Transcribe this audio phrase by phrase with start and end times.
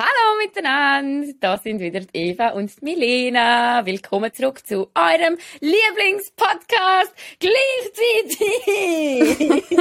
[0.00, 3.84] Hallo miteinander, da sind wieder Eva und Milena.
[3.84, 8.38] Willkommen zurück zu eurem Lieblingspodcast gleichzeitig.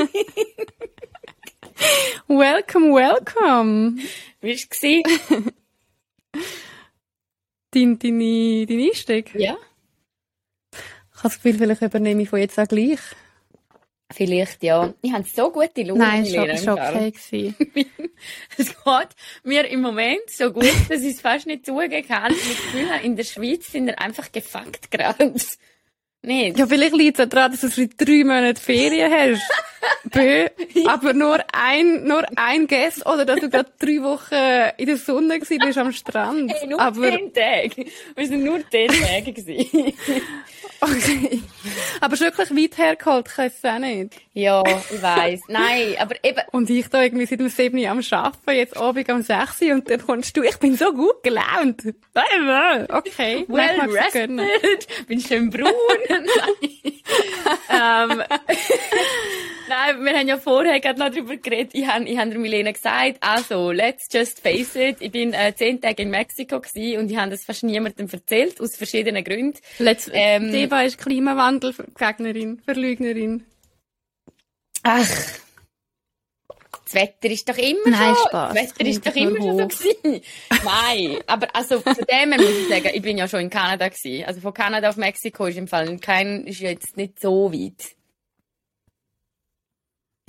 [2.27, 3.99] welcome, welcome.
[4.41, 4.69] Wie war es?
[7.71, 9.35] Dein, deine, dein Einstieg?
[9.35, 9.55] Ja.
[10.71, 10.79] Ich
[11.17, 13.01] habe das Gefühl, vielleicht übernehme ich von jetzt auch gleich.
[14.09, 14.93] Vielleicht, ja.
[15.01, 15.99] Ich habe so gute Laune.
[15.99, 17.53] Nein, es war schon okay.
[18.57, 19.09] Es geht
[19.43, 22.31] mir im Moment so gut, dass ich es fast nicht zugeben kann.
[22.31, 25.33] Ich Gefühl in der Schweiz sind wir einfach gefuckt gerade.
[26.23, 26.57] Nicht?
[26.57, 29.41] Ja, vielleicht liegt es daran, dass du seit drei Monaten Ferien hast.
[30.05, 30.47] Bö,
[30.87, 35.39] aber nur ein, nur ein Guess, oder dass du gerade drei Wochen in der Sonne
[35.39, 36.51] gewesen bist am Strand.
[36.51, 37.11] Hey, nur aber...
[37.11, 37.85] zehn Tage.
[38.15, 39.93] Wir sind nur zehn Tage gewesen.
[40.81, 41.41] okay.
[42.01, 44.15] Aber ist wirklich weit hergeholt, ich weiß es auch nicht.
[44.33, 45.41] Ja, ich weiss.
[45.47, 46.41] Nein, aber eben.
[46.51, 50.05] Und ich da irgendwie seit dem 7 am Arbeiten, jetzt Abend am 6 und dann
[50.05, 51.83] kommst du, ich bin so gut gelaunt.
[52.89, 53.45] Okay.
[53.47, 55.07] Well rested.
[55.07, 55.73] Bin schön braun.
[57.69, 58.23] ähm,
[59.67, 61.71] Nein, wir haben ja vorher gerade noch darüber geredet.
[61.73, 64.97] Ich habe, ich habe der Milena gesagt, also, let's just face it.
[65.01, 68.61] Ich bin äh, zehn Tage in Mexiko gewesen und ich habe das fast niemandem erzählt,
[68.61, 69.59] aus verschiedenen Gründen.
[69.79, 73.45] Let's, ähm, Deba ist Klimawandelgegnerin, Verlügnerin.
[74.83, 75.07] Ach.
[76.85, 78.29] Das Wetter ist doch immer Nein, so.
[78.29, 78.53] Spaß.
[78.53, 79.59] Das Wetter ist doch immer hoch.
[79.59, 80.21] schon so gewesen.
[80.63, 84.23] Nein, aber also zu dem muss ich sagen, ich bin ja schon in Kanada gewesen.
[84.25, 87.96] Also von Kanada auf Mexiko ist im Fall kein, ist jetzt nicht so weit.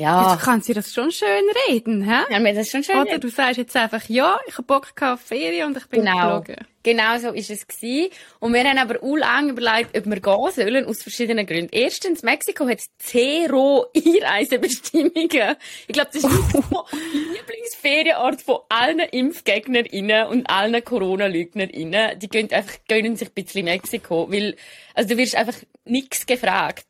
[0.01, 0.33] Ja.
[0.33, 2.21] Jetzt kann sie das schon schön reden, hä?
[2.31, 5.21] Ja, mir das schon schön Oder du sagst jetzt einfach, ja, ich habe Bock auf
[5.21, 6.39] Ferien und ich bin genau.
[6.39, 6.65] geflogen.
[6.85, 8.13] Genau so ist es gewesen.
[8.39, 11.71] Und wir haben aber auch lange überlegt, ob wir gehen sollen, aus verschiedenen Gründen.
[11.73, 15.57] Erstens, Mexiko hat zero Einreisebestimmungen.
[15.89, 16.25] Ich glaube, das ist
[16.71, 16.85] oh.
[17.33, 22.21] Lieblingsferienort von allen ImpfgegnerInnen und allen Corona-LeugnerInnen.
[22.21, 24.55] Die gehen einfach, gönnen sich ein bisschen Mexiko, weil,
[24.95, 26.87] also du wirst einfach nichts gefragt.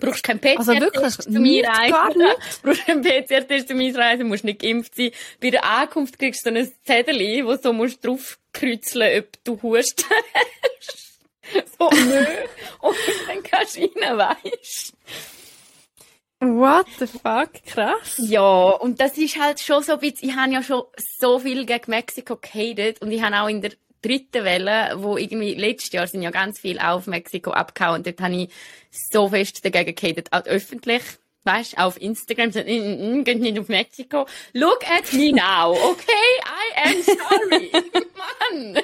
[0.00, 2.20] Du brauchst kein PCR-Test also wirklich, zum Einreisen.
[2.20, 5.10] Du brauchst kein PCR-Test zum Einreisen, musst nicht geimpft sein.
[5.40, 10.04] Bei der Ankunft kriegst du so ein Zettel, wo so musst draufkreuzeln, ob du Hust
[11.78, 12.24] so, nö.
[12.80, 12.96] Und
[13.26, 14.94] dann kannst du rein, weisst.
[16.40, 17.50] What the fuck?
[17.66, 18.14] Krass.
[18.16, 21.66] Ja, und das ist halt schon so ein bisschen, ich habe ja schon so viel
[21.66, 23.72] gegen Mexiko gehatet und ich habe auch in der
[24.02, 28.20] dritten Welle, wo irgendwie letztes Jahr sind ja ganz viel auf Mexiko abgehauen und dort
[28.20, 28.50] habe ich
[28.90, 31.02] so fest dagegen gehatet, auch öffentlich.
[31.42, 34.26] Weißt, auf Instagram so, mm, mm, mm, geht nicht auf Mexiko.
[34.52, 36.12] Look at me now, okay?
[36.44, 37.70] I am sorry.
[38.74, 38.82] Mann.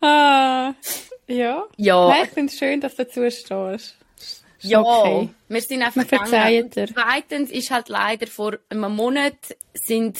[0.02, 0.74] ah,
[1.26, 1.64] ja.
[1.78, 2.08] Ja.
[2.08, 3.96] Nein, ich finde es schön, dass du dazu stehst.
[4.60, 5.30] Ja, okay.
[5.48, 6.70] wir sind einfach gegangen.
[6.70, 10.18] Zweitens ist halt leider vor einem Monat sind,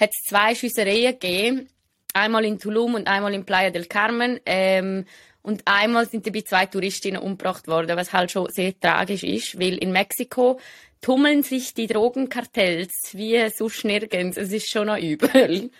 [0.00, 1.68] hat es zwei Schüssereien gegeben
[2.16, 4.40] einmal in Tulum und einmal in Playa del Carmen.
[4.46, 5.04] Ähm,
[5.42, 9.78] und einmal sind dabei zwei Touristinnen umgebracht worden, was halt schon sehr tragisch ist, weil
[9.78, 10.58] in Mexiko
[11.00, 14.36] tummeln sich die Drogenkartells wie sonst nirgends.
[14.36, 15.70] Es ist schon noch übel.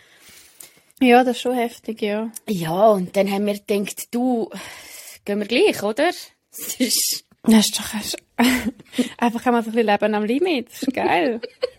[1.00, 2.30] Ja, das ist schon heftig, ja.
[2.48, 4.50] Ja, und dann haben wir gedacht, du,
[5.24, 6.06] gehen wir gleich, oder?
[6.06, 7.24] Das ist...
[7.42, 7.84] Das ist doch
[9.18, 10.68] einfach einmal so ein bisschen Leben am Limit.
[10.68, 11.40] Das ist geil.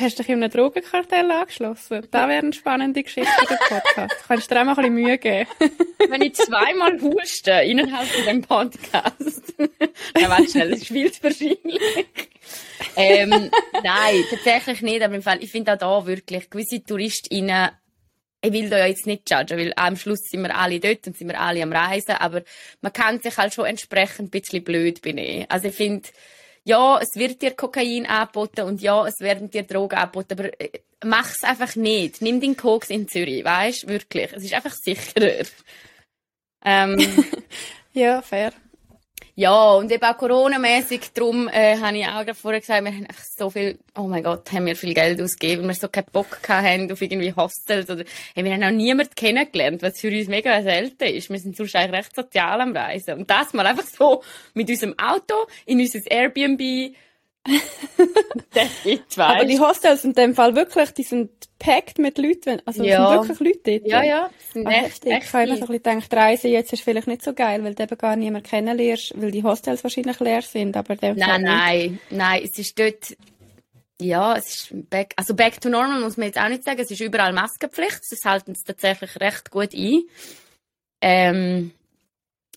[0.00, 2.06] Hast dich in einem Drogenkartell angeschlossen?
[2.10, 4.24] Das wäre eine spannende Geschichte für den Podcast.
[4.26, 5.48] Kannst du dir auch mal ein bisschen Mühe geben?
[6.08, 9.54] Wenn ich zweimal huste innerhalb von dem Podcast.
[9.58, 12.06] Dann warte schnell, das ist zu wahrscheinlich.
[12.96, 13.50] ähm,
[13.82, 15.02] nein, tatsächlich nicht.
[15.02, 17.70] Aber im Fall, ich finde auch da wirklich gewisse TouristInnen,
[18.44, 21.16] ich will da ja jetzt nicht judgen, weil am Schluss sind wir alle dort und
[21.16, 22.42] sind wir alle am Reisen, aber
[22.82, 25.46] man kann sich halt schon entsprechend ein bisschen blöd benehmen.
[25.48, 26.06] Also ich finde,
[26.64, 30.80] ja, es wird dir Kokain angeboten und ja, es werden dir Drogen angeboten, aber äh,
[31.04, 32.22] mach's einfach nicht.
[32.22, 34.32] Nimm den Koks in Zürich, weißt wirklich.
[34.32, 35.44] Es ist einfach sicherer.
[36.64, 36.96] Ähm,
[37.92, 38.52] ja, fair.
[39.36, 43.04] Ja, und eben auch Corona-mässig, darum äh, habe ich auch gerade vorher gesagt, wir haben
[43.04, 46.06] einfach so viel, oh mein Gott, haben wir viel Geld ausgegeben, weil wir so keinen
[46.12, 48.04] Bock haben auf irgendwie Hostels oder
[48.36, 51.30] hey, wir haben auch niemanden kennengelernt, was für uns mega selten ist.
[51.30, 53.18] Wir sind sonst eigentlich recht sozial am Reisen.
[53.18, 54.22] Und das mal einfach so
[54.54, 55.34] mit unserem Auto
[55.66, 56.94] in unser Airbnb
[58.54, 59.36] das gibt's, weißt.
[59.36, 63.18] Aber die Hostels in dem Fall wirklich, die sind packt mit Leuten, also ja.
[63.18, 63.90] sind wirklich Leute dort.
[63.90, 64.30] Ja, ja.
[64.52, 67.06] Sind echt, echt, echt ich habe immer so ein bisschen gedacht, Reise jetzt ist vielleicht
[67.06, 70.76] nicht so geil, weil du eben gar niemand kennenlernst, weil die Hostels wahrscheinlich leer sind,
[70.76, 73.16] aber Nein, nein, nein, es ist dort,
[74.00, 76.90] ja, es ist back, also back to normal muss man jetzt auch nicht sagen, es
[76.90, 80.02] ist überall Maskenpflicht, das halten sie tatsächlich recht gut ein.
[81.00, 81.72] Ähm,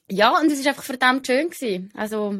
[0.09, 1.91] ja, und es ist einfach verdammt schön gewesen.
[1.93, 2.33] Also,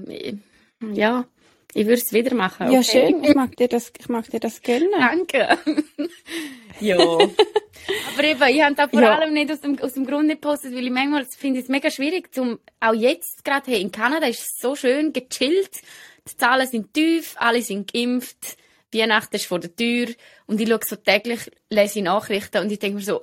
[0.94, 1.26] ja,
[1.74, 2.72] Ich würde es wieder machen.
[2.72, 3.24] Ja, schön.
[3.24, 4.90] Ich mag dir das, ich mag dir das gönnen.
[4.92, 5.58] Danke.
[6.80, 6.96] ja.
[6.98, 9.16] Aber eben, ich habe da vor Ja.
[9.16, 11.92] allem nicht aus dem, aus dem Grund nicht gepostet, weil ich manchmal finde es mega
[11.92, 15.72] schwierig, zum, auch jetzt gerade, hey, in Kanada ist es so schön gechillt,
[16.30, 18.58] die Zahlen sind tief, alle sind geimpft,
[18.94, 20.08] Weihnachten ist vor der Tür
[20.48, 23.22] und ich schaue so täglich, lese Nachrichten und ich denke mir so,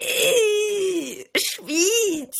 [0.00, 2.36] «Äh, Schweiz!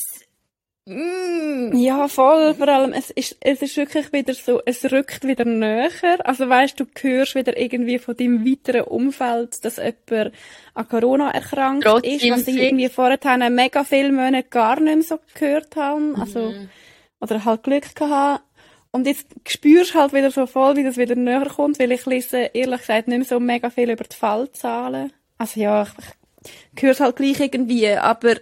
[0.88, 1.76] Mm.
[1.76, 2.54] Ja, voll.
[2.54, 5.90] Vor allem, es ist, es ist wirklich wieder so, es rückt wieder näher.
[6.24, 10.32] Also weißt du, hörst wieder irgendwie von deinem weiteren Umfeld, dass jemand
[10.74, 15.02] an Corona erkrankt Trotz ist, was ich irgendwie vorher mega viele Monate gar nicht mehr
[15.02, 16.14] so gehört habe.
[16.18, 16.54] Also,
[17.20, 18.44] oder halt Glück gehabt.
[18.90, 22.06] Und jetzt spürst du halt wieder so voll, wie das wieder näher kommt, weil ich
[22.06, 25.12] lese, ehrlich gesagt, nicht mehr so mega viel über die Fallzahlen.
[25.36, 28.36] Also ja, ich, ich höre es halt gleich irgendwie, aber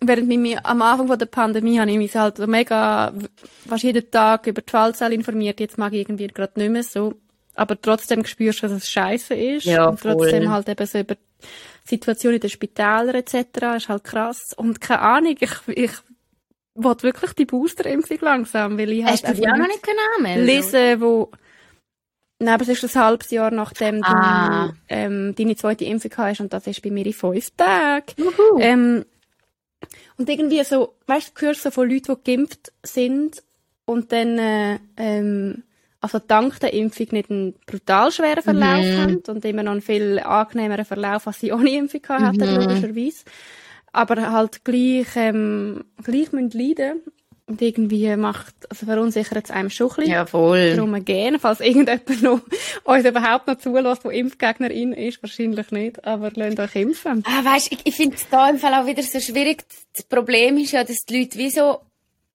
[0.00, 3.12] während mir am Anfang von der Pandemie habe ich mich halt so mega
[3.68, 5.60] fast jeden Tag über die Fallzahlen informiert.
[5.60, 7.14] Jetzt mag ich irgendwie gerade nicht mehr so.
[7.54, 9.64] Aber trotzdem spürst du, dass es scheiße ist.
[9.66, 10.52] Ja, und trotzdem voll.
[10.52, 13.34] halt eben so über die Situation in den Spitälern etc.
[13.76, 14.54] ist halt krass.
[14.56, 15.90] Und keine Ahnung, ich, ich
[16.74, 19.84] will wirklich die Boosterimpfung langsam, weil ich Hast halt du dich auch noch nicht
[20.16, 20.46] anmelden?
[20.46, 21.30] lesen, wo
[22.42, 24.68] Nein, aber es ist ein halbes Jahr nachdem Ah.
[24.68, 28.06] du ähm, deine zweite Impfung hast und das ist bei mir in fünf Tagen.
[28.16, 28.58] Juhu.
[28.60, 29.04] Ähm,
[30.20, 33.42] und irgendwie so, weißt du, hörst so von Leuten, die geimpft sind
[33.86, 35.62] und dann, äh, ähm,
[36.02, 38.96] also dank der Impfung nicht einen brutal schweren Verlauf Mhm.
[38.98, 42.60] haben und immer noch einen viel angenehmeren Verlauf, als sie ohne Impfung gehabt hätten, Mhm.
[42.60, 43.24] logischerweise.
[43.92, 47.00] Aber halt gleich, ähm, gleich müssen leiden.
[47.50, 50.76] Und irgendwie macht, also verunsichert es einem schon ein bisschen Ja, voll.
[50.76, 52.40] darum gehen, falls irgendjemand noch
[52.84, 55.20] uns überhaupt noch zulässt, der Impfgegnerin ist.
[55.20, 57.24] Wahrscheinlich nicht, aber lasst euch impfen.
[57.26, 59.64] Ah, weißt, ich, ich finde es da im Fall auch wieder so schwierig.
[59.92, 61.80] Das Problem ist ja, dass die Leute wie so,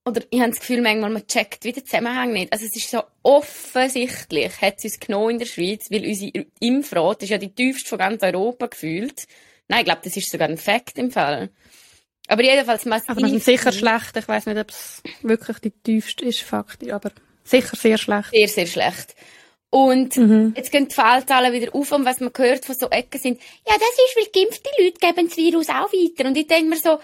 [0.06, 2.52] oder ich habe das Gefühl, manchmal man checkt wie den Zusammenhang nicht.
[2.52, 7.24] Also es ist so offensichtlich, hat es uns genommen in der Schweiz, weil unsere Impfrate
[7.24, 9.28] ist ja die tiefste von ganz Europa gefühlt.
[9.70, 11.50] Nein, ich glaube, das ist sogar ein Fakt im Fall.
[12.28, 13.10] Aber jedenfalls massiv.
[13.10, 14.18] Aber sicher schlecht.
[14.18, 17.12] Ich weiß nicht, ob es wirklich die tiefste ist, faktisch, aber
[17.44, 18.32] sicher sehr schlecht.
[18.32, 19.16] Sehr, sehr schlecht.
[19.70, 20.54] Und Mhm.
[20.56, 23.74] jetzt gehen die Fallzahlen wieder auf und was man hört von so Ecken sind, ja,
[23.74, 26.28] das ist, weil geimpfte Leute geben das Virus auch weiter.
[26.30, 26.98] Und ich denke mir so,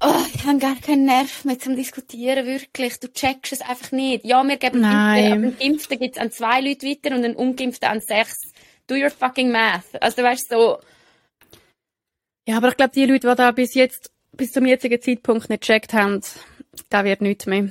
[0.00, 2.98] oh, ich habe gar keinen Nerv mehr zum Diskutieren, wirklich.
[3.00, 4.24] Du checkst es einfach nicht.
[4.24, 4.90] Ja, wir geben Nein.
[5.16, 8.38] weiter, aber einen Geimpften gibt es an zwei Leute weiter und einen Ungeimpften an sechs.
[8.86, 10.00] Do your fucking math.
[10.00, 10.78] Also, weißt du, so,
[12.48, 15.60] Ja, aber ich glaube, die Leute, die da bis jetzt, bis zum jetzigen Zeitpunkt nicht
[15.60, 16.22] gecheckt haben,
[16.88, 17.68] da wird nichts mehr.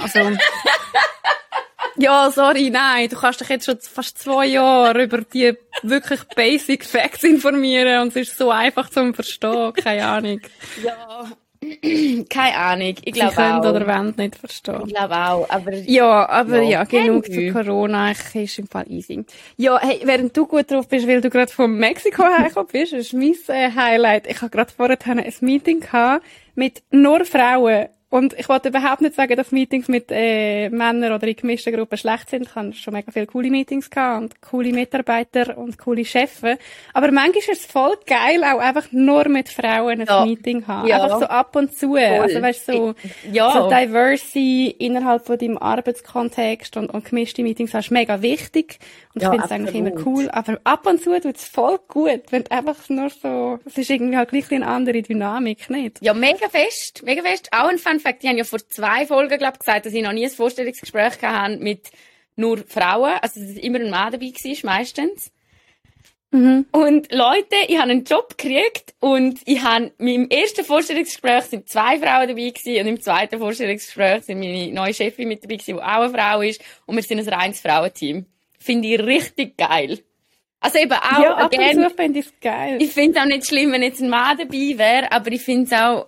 [0.00, 0.20] Also,
[1.98, 6.86] ja, sorry, nein, du kannst dich jetzt schon fast zwei Jahre über die wirklich basic
[6.86, 10.40] Facts informieren und es ist so einfach zum Verstehen, keine Ahnung.
[10.82, 11.30] ja,
[12.28, 12.94] keine Ahnung.
[13.04, 13.70] Ich glaube können auch.
[13.70, 14.82] oder wollen nicht verstehen.
[14.86, 16.70] Ich glaube auch, aber Ja, aber Ja.
[16.70, 18.12] ja, genug zu Corona.
[18.12, 19.24] Ich ist im Fall easy.
[19.56, 23.12] Ja, hey, während du gut drauf bist, weil du gerade von Mexiko hergekommen bist, ist
[23.12, 24.26] mein äh, Highlight.
[24.26, 26.24] Ich habe gerade vorher ein Meeting gehabt
[26.54, 27.86] mit nur Frauen.
[28.08, 31.98] Und ich wollte überhaupt nicht sagen, dass Meetings mit äh, Männern oder in gemischten Gruppen
[31.98, 32.42] schlecht sind.
[32.46, 36.40] Ich habe schon mega viele coole Meetings gehabt und coole Mitarbeiter und coole Chefs.
[36.94, 40.24] Aber manchmal ist es voll geil, auch einfach nur mit Frauen ein Ja.
[40.24, 40.86] Meeting haben.
[40.86, 41.02] Ja.
[41.02, 41.96] Einfach so ab und zu.
[41.96, 42.94] Also weißt du, so,
[43.32, 43.50] Ja.
[43.52, 48.78] so diverse innerhalb von deinem Arbeitskontext und, und gemischte Meetings hast, mega wichtig.
[49.14, 50.28] Und Ja, ich finde es eigentlich immer cool.
[50.30, 54.16] Aber ab und zu tut es voll gut, wenn einfach nur so, es ist irgendwie
[54.16, 55.98] halt gleich eine andere Dynamik, nicht?
[56.02, 57.48] Ja, mega fest, mega fest.
[57.52, 60.12] Auch ein Fun Fact, die haben ja vor zwei Folgen, glaub, gesagt, dass sie noch
[60.12, 61.90] nie ein Vorstellungsgespräch haben mit
[62.36, 63.14] nur Frauen.
[63.22, 65.32] Also, dass immer ein Mann dabei war, meistens.
[66.30, 66.66] Mhm.
[66.72, 71.98] Und Leute, ich habe einen Job gekriegt und ich habe, im ersten Vorstellungsgespräch sind zwei
[71.98, 75.82] Frauen dabei gewesen und im zweiten Vorstellungsgespräch sind meine neue Chefin mit dabei gewesen, die
[75.82, 78.26] auch eine Frau ist und wir sind ein reines Frauenteam.
[78.58, 80.00] Finde ich richtig geil.
[80.60, 82.82] Also eben auch, ja, ab again, und zu finde ich es geil.
[82.82, 85.64] ich finde es auch nicht schlimm, wenn jetzt ein Mann dabei wäre, aber ich finde
[85.66, 86.06] es auch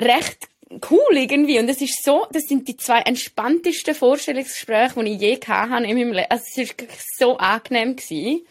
[0.00, 0.48] recht
[0.90, 1.58] cool irgendwie.
[1.58, 5.86] Und es ist so, das sind die zwei entspanntesten Vorstellungsgespräche, die ich je gehabt habe
[5.86, 6.26] in meinem Leben.
[6.30, 7.96] Also es war wirklich so angenehm.
[7.96, 8.46] Gewesen.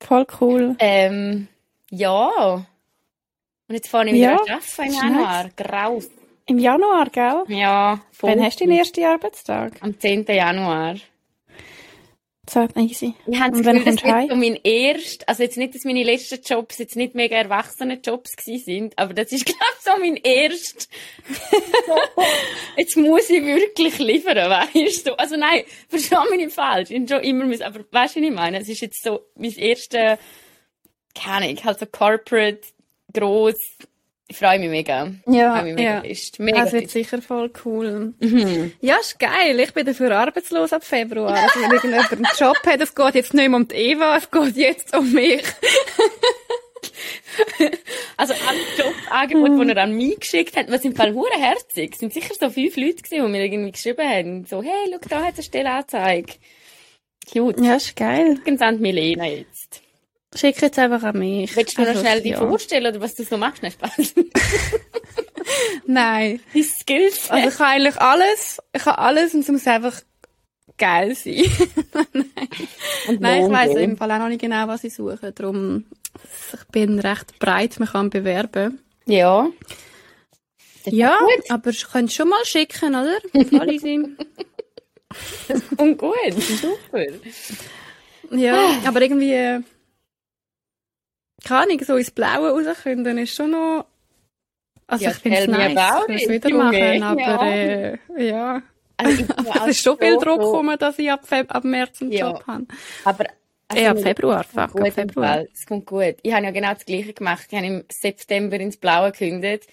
[0.00, 0.76] Voll cool.
[0.78, 1.48] Ähm,
[1.90, 2.66] ja.
[3.66, 5.50] Und jetzt fange ich Ja, wieder zu arbeiten im Januar.
[5.56, 6.10] Graus.
[6.46, 7.44] Im Januar, gell?
[7.48, 8.30] Ja, voll.
[8.30, 9.72] Wann hast du deinen ersten Arbeitstag?
[9.80, 10.26] Am 10.
[10.28, 10.96] Januar.
[12.48, 13.14] So, easy.
[13.26, 15.84] Ich habe das Gefühl, das kommst du wird so mein erst, also jetzt nicht, dass
[15.84, 19.84] meine letzten Jobs jetzt nicht mega erwachsene Jobs gewesen sind, aber das ist, glaube ich,
[19.84, 20.88] so mein erst.
[22.76, 25.18] jetzt muss ich wirklich liefern, weißt du?
[25.18, 26.90] Also nein, versteh mich nicht falsch.
[26.90, 28.58] Ich schon immer müssen, aber weißt du, was ich meine?
[28.60, 30.18] Es ist jetzt so mein erste,
[31.14, 32.60] keine Ahnung, halt so corporate,
[33.12, 33.56] gross,
[34.26, 35.12] Ich freue mich mega.
[35.26, 36.00] Ja, mich mega ja.
[36.00, 36.40] fest.
[36.40, 36.94] Mega Das wird fest.
[36.94, 38.14] sicher voll cool.
[38.20, 38.72] Mhm.
[38.80, 39.60] Ja, ist geil.
[39.60, 41.34] Ich bin dafür arbeitslos ab Februar.
[41.34, 44.30] Also wenn irgendjemand einen Job hat, es geht jetzt nicht mehr um die Eva, es
[44.30, 45.44] geht jetzt um mich.
[48.16, 51.94] Also alle Jobangebote, die er an mich geschickt hat, was im Fall hure herzig.
[51.94, 54.46] Es sind sicher so fünf Leute gewesen, die mir irgendwie geschrieben haben.
[54.46, 56.34] So, hey, schau, da hat eine Stellenanzeige.
[57.30, 57.60] Cute.
[57.60, 58.38] Ja, ist geil.
[58.60, 59.82] An Milena jetzt.
[60.34, 61.54] Schick jetzt einfach an mich.
[61.56, 62.38] Willst du mir noch Also, schnell dich ja.
[62.38, 63.62] vorstellen oder was du so machst?
[63.62, 64.14] Nein, Spaß.
[65.86, 66.40] Nein.
[66.52, 67.30] Die Skills.
[67.30, 70.00] Also ich habe eigentlich alles, ich habe alles und es muss einfach
[70.76, 71.44] geil sein.
[73.08, 75.32] und Nein, ich weiss im Fall auch noch nicht genau, was ich suche.
[75.32, 75.84] Darum,
[76.52, 78.80] ich bin recht breit, man kann bewerben.
[79.06, 79.48] Ja.
[80.86, 81.50] Ja, gut.
[81.50, 83.18] aber ich könnte schon mal schicken, oder?
[83.50, 84.04] Voll easy.
[85.76, 86.14] Und gut.
[86.60, 87.04] Super.
[88.30, 89.60] Ja, aber irgendwie, äh,
[91.44, 93.86] keine Ahnung, so ins Blaue rauskünden ist schon noch,
[94.86, 95.70] also Ja, ich finde es nice,
[96.08, 96.98] ich will wieder Junge.
[96.98, 97.52] machen, aber Ja.
[97.54, 98.62] äh, ja.
[98.96, 99.24] Also,
[99.66, 102.28] Es ist schon viel Druck gekommen, dass ich ab, Feb ab März einen Ja.
[102.30, 102.66] Job habe.
[103.04, 103.24] Aber,
[103.68, 105.44] also, Ja, ab Februar, es fuck, gut ab Februar.
[105.52, 106.16] Es kommt gut.
[106.22, 107.46] Ich habe ja genau das Gleiche gemacht.
[107.50, 109.66] Ich habe im September ins Blaue gekündigt.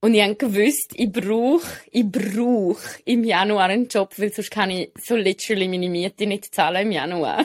[0.00, 4.70] Und ich habe gewusst, ich brauche, ich brauche im Januar einen Job, weil sonst kann
[4.70, 7.44] ich so literally meine Miete nicht zahlen im Januar.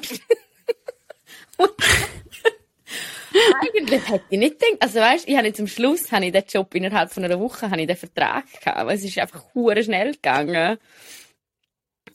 [3.62, 6.44] Eigentlich hätte ich nicht gedacht, also weißt, ich habe jetzt am Schluss, habe ich den
[6.48, 10.14] Job innerhalb von einer Woche, habe ich den Vertrag gehabt, es ist einfach hure schnell
[10.14, 10.78] gegangen.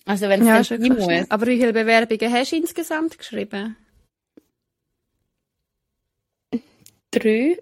[0.04, 1.30] Also wenn es Ja, wirklich muss.
[1.30, 3.76] Aber wie viele Bewerbungen hast du insgesamt geschrieben?
[7.10, 7.58] Drei.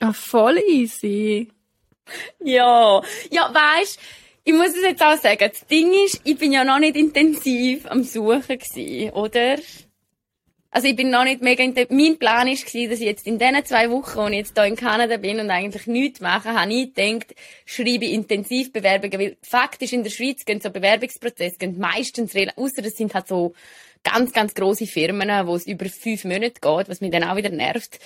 [0.00, 1.48] Ah, voll easy.
[2.40, 3.00] Ja,
[3.30, 4.00] ja, weißt,
[4.44, 5.50] ich muss es jetzt auch sagen.
[5.52, 9.58] Das Ding ist, ich bin ja noch nicht intensiv am Suchen gewesen, oder?
[10.74, 11.94] Also ich bin noch nicht mega intensiv.
[11.94, 14.74] Mein Plan gewesen, dass ich jetzt in diesen zwei Wochen, wo ich jetzt hier in
[14.74, 17.34] Kanada bin und eigentlich nichts mache, habe ich gedacht,
[17.66, 22.86] schreibe intensiv Bewerbungen, weil faktisch in der Schweiz gehen so Bewerbungsprozesse gehen meistens, rela- ausser
[22.86, 23.52] es sind halt so
[24.02, 27.50] ganz, ganz grosse Firmen, wo es über fünf Monate geht, was mich dann auch wieder
[27.50, 27.98] nervt.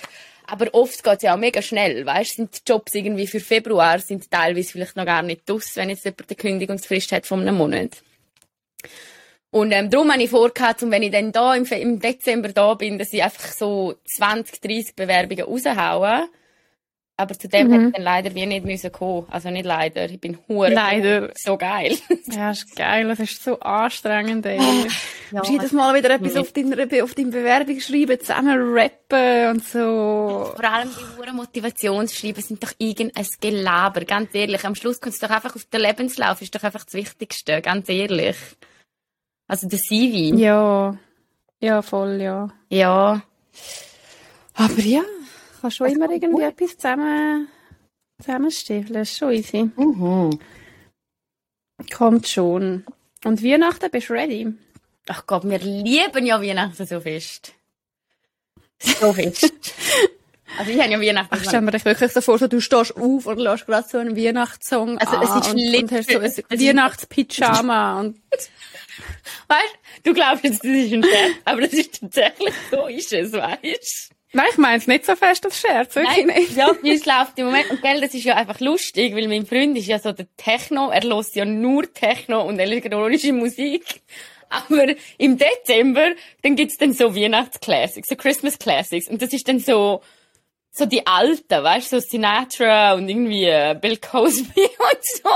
[0.45, 4.29] Aber oft geht's ja auch mega schnell, weißt, sind die Jobs irgendwie für Februar, sind
[4.29, 8.03] teilweise vielleicht noch gar nicht draus, wenn jetzt jemand eine Kündigungsfrist hat von einem Monat.
[9.57, 12.75] Und ähm, darum habe ich vorgehabt, um wenn ich dann da im, im Dezember da
[12.75, 16.27] bin, dass ich einfach so 20, 30 Bewerbungen raushaue.
[17.19, 17.71] Aber zu dem Mhm.
[17.73, 19.25] hätte ich dann leider wie nicht müssen kommen.
[19.31, 21.31] Also nicht leider, ich bin hure Leider.
[21.35, 21.97] so geil.
[22.27, 23.07] Ja, ist geil.
[23.07, 24.59] Das ist so anstrengend, ey.
[25.31, 29.63] Ja, musst jedes Mal wieder etwas auf deiner, auf deinem Bewerbung schreiben, zusammen rappen und
[29.67, 30.51] so.
[30.55, 34.63] Vor allem die hure Motivationsschreiben sind doch irgendein Gelaber, ganz ehrlich.
[34.65, 37.89] Am Schluss kommt es doch einfach auf den Lebenslauf, ist doch einfach das Wichtigste, ganz
[37.89, 38.35] ehrlich.
[39.47, 40.35] Also der CV.
[40.37, 40.97] Ja.
[41.59, 42.49] Ja, voll, ja.
[42.69, 43.21] Ja.
[44.53, 45.03] Aber ja,
[45.61, 46.43] kann schon immer irgendwie gut.
[46.43, 47.47] etwas zusammen,
[48.21, 49.01] zusammenstiefeln.
[49.01, 49.69] Ist schon easy.
[49.75, 50.39] Mhm.
[51.95, 52.85] Kommt schon.
[53.23, 54.53] Und Weihnachten bist du ready?
[55.07, 57.53] Ach Gott, wir lieben ja Weihnachten so fest.
[58.79, 59.53] So fest.
[60.59, 61.35] also ich habe ja Weihnachten.
[61.35, 63.97] Ach, stell mir dich wirklich so vor, so, du stehst auf und lässt gerade so
[63.97, 68.19] einen Weihnachtssong Also, es ist und, und hast so ein Weihnachtspyjama und
[69.47, 73.33] Weißt du, glaubst jetzt, das ist ein Scherz, aber das ist tatsächlich so, ist es,
[73.33, 76.55] weißt Nein, ich meine es nicht so fest als Scherz, wirklich Nein, nicht.
[76.55, 79.77] ja, uns läuft im Moment, und gell, das ist ja einfach lustig, weil mein Freund
[79.77, 84.01] ist ja so der Techno, er hört ja nur Techno und elektronische Musik.
[84.49, 86.11] Aber im Dezember,
[86.41, 90.01] dann gibt's dann so Weihnachtsclassics, so Christmas Classics, und das ist dann so,
[90.71, 95.29] so die alten, weißt du, so Sinatra und irgendwie äh, Bill Cosby und so.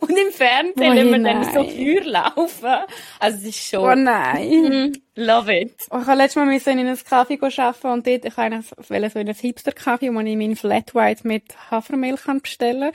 [0.00, 1.64] Und im Fernsehen Oh, wir dann so.
[1.64, 2.86] Feuer laufen.
[3.18, 4.48] Also es ist Oh schon, nein.
[4.48, 4.92] Mhm.
[5.16, 5.74] love it.
[5.86, 8.62] Ich habe letztes Mal müssen in einem Kaffee arbeiten und dort, ich wollte
[9.10, 12.92] so in einem Hipster-Kaffee, wo ich meinen Flat White mit Hafermilch kann bestellen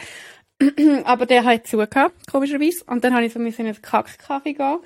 [1.04, 2.84] Aber der hat zugehört, komischerweise.
[2.86, 4.78] Und dann habe ich so in einen Kack-Kaffee gehen.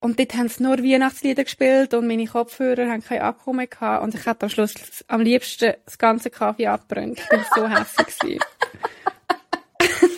[0.00, 4.02] Und dort haben sie nur Weihnachtslieder gespielt und meine Kopfhörer haben keinen Akku mehr gehabt.
[4.02, 4.74] Und ich hätte am Schluss
[5.06, 7.20] am liebsten das ganze Kaffee abbrennt.
[7.20, 8.40] Ich bin so hässlich.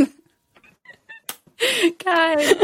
[2.04, 2.56] Geil.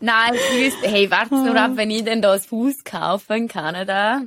[0.00, 3.48] Nein, ich wüsste, hey, warte nur ab, wenn ich dann da ein Haus kaufe in
[3.48, 4.22] Kanada.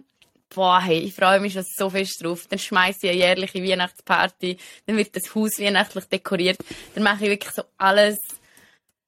[0.53, 2.47] Boah, hey, ich freue mich schon so fest drauf.
[2.49, 4.57] Dann schmeiße ich eine jährliche Weihnachtsparty.
[4.85, 6.57] Dann wird das Haus weihnachtlich dekoriert.
[6.95, 8.19] Dann mache ich wirklich so alles.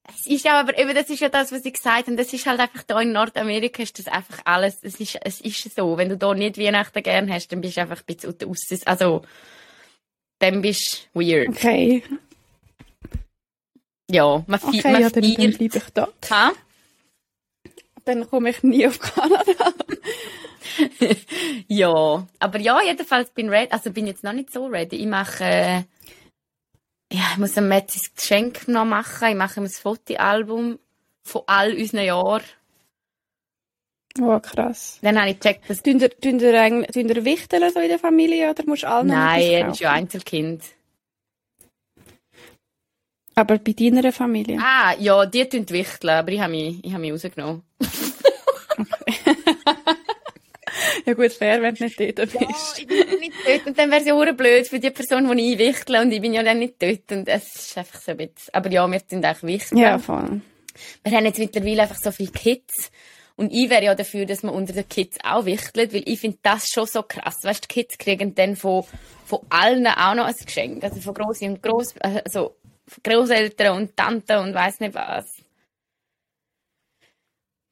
[0.07, 2.15] Es ist ja aber eben, das ist ja das, was ich gesagt habe.
[2.15, 4.79] Das ist halt einfach da in Nordamerika ist das einfach alles.
[4.81, 5.97] Es ist, es ist so.
[5.97, 9.21] Wenn du da nicht Weihnachten gern hast, dann bist du einfach ein bisschen aus, also,
[10.39, 11.49] dann bist du weird.
[11.49, 12.03] Okay.
[14.09, 16.07] Ja, man, Okay, man ja, dann, dann bleibe ich da.
[16.31, 16.51] Ha?
[18.05, 19.73] Dann komme ich nie auf Kanada.
[20.97, 21.13] Ja,
[21.67, 24.95] Ja, aber ja, jedenfalls bin ready, also bin jetzt noch nicht so ready.
[24.97, 25.75] Ich mache, äh,
[27.11, 29.29] ja, ich muss ein Matt Geschenk noch machen.
[29.29, 30.79] Ich mache ihm ein Fotoalbum
[31.23, 32.43] von all unseren Jahren.
[34.19, 34.99] Oh, krass.
[35.01, 35.83] Dann habe ich gecheckt, dass...
[35.83, 39.07] Tun ihr, tun ihr, tun ihr wichteln so in der Familie oder musst du allen
[39.07, 40.63] Nein, er ist ja Einzelkind.
[43.39, 44.59] Aber bei deiner Familie?
[44.61, 47.63] Ah, ja, die tun wichteln, aber ich habe mich, ich habe mich rausgenommen.
[51.05, 52.79] Ja gut, fair, wenn du nicht dort Ja, bist.
[52.79, 53.67] ich bin ja nicht dort.
[53.67, 56.01] Und dann wäre es ja auch blöd für die Person, die ich wichtle.
[56.01, 57.11] Und ich bin ja dann nicht dort.
[57.11, 58.53] Und es ist einfach so ein bisschen...
[58.53, 59.81] Aber ja, wir tun auch wichteln.
[59.81, 60.41] Ja, voll.
[61.03, 62.91] Wir haben jetzt mittlerweile einfach so viele Kids.
[63.35, 66.37] Und ich wäre ja dafür, dass man unter den Kids auch wichtelt, weil ich finde
[66.43, 67.35] das schon so krass.
[67.43, 68.83] Weißt, die Kids kriegen dann von,
[69.25, 70.83] von allen auch noch ein Geschenk.
[70.83, 72.55] Also von Grossi und Gross, also
[73.03, 75.35] Großeltern und Tanten und weiss nicht was.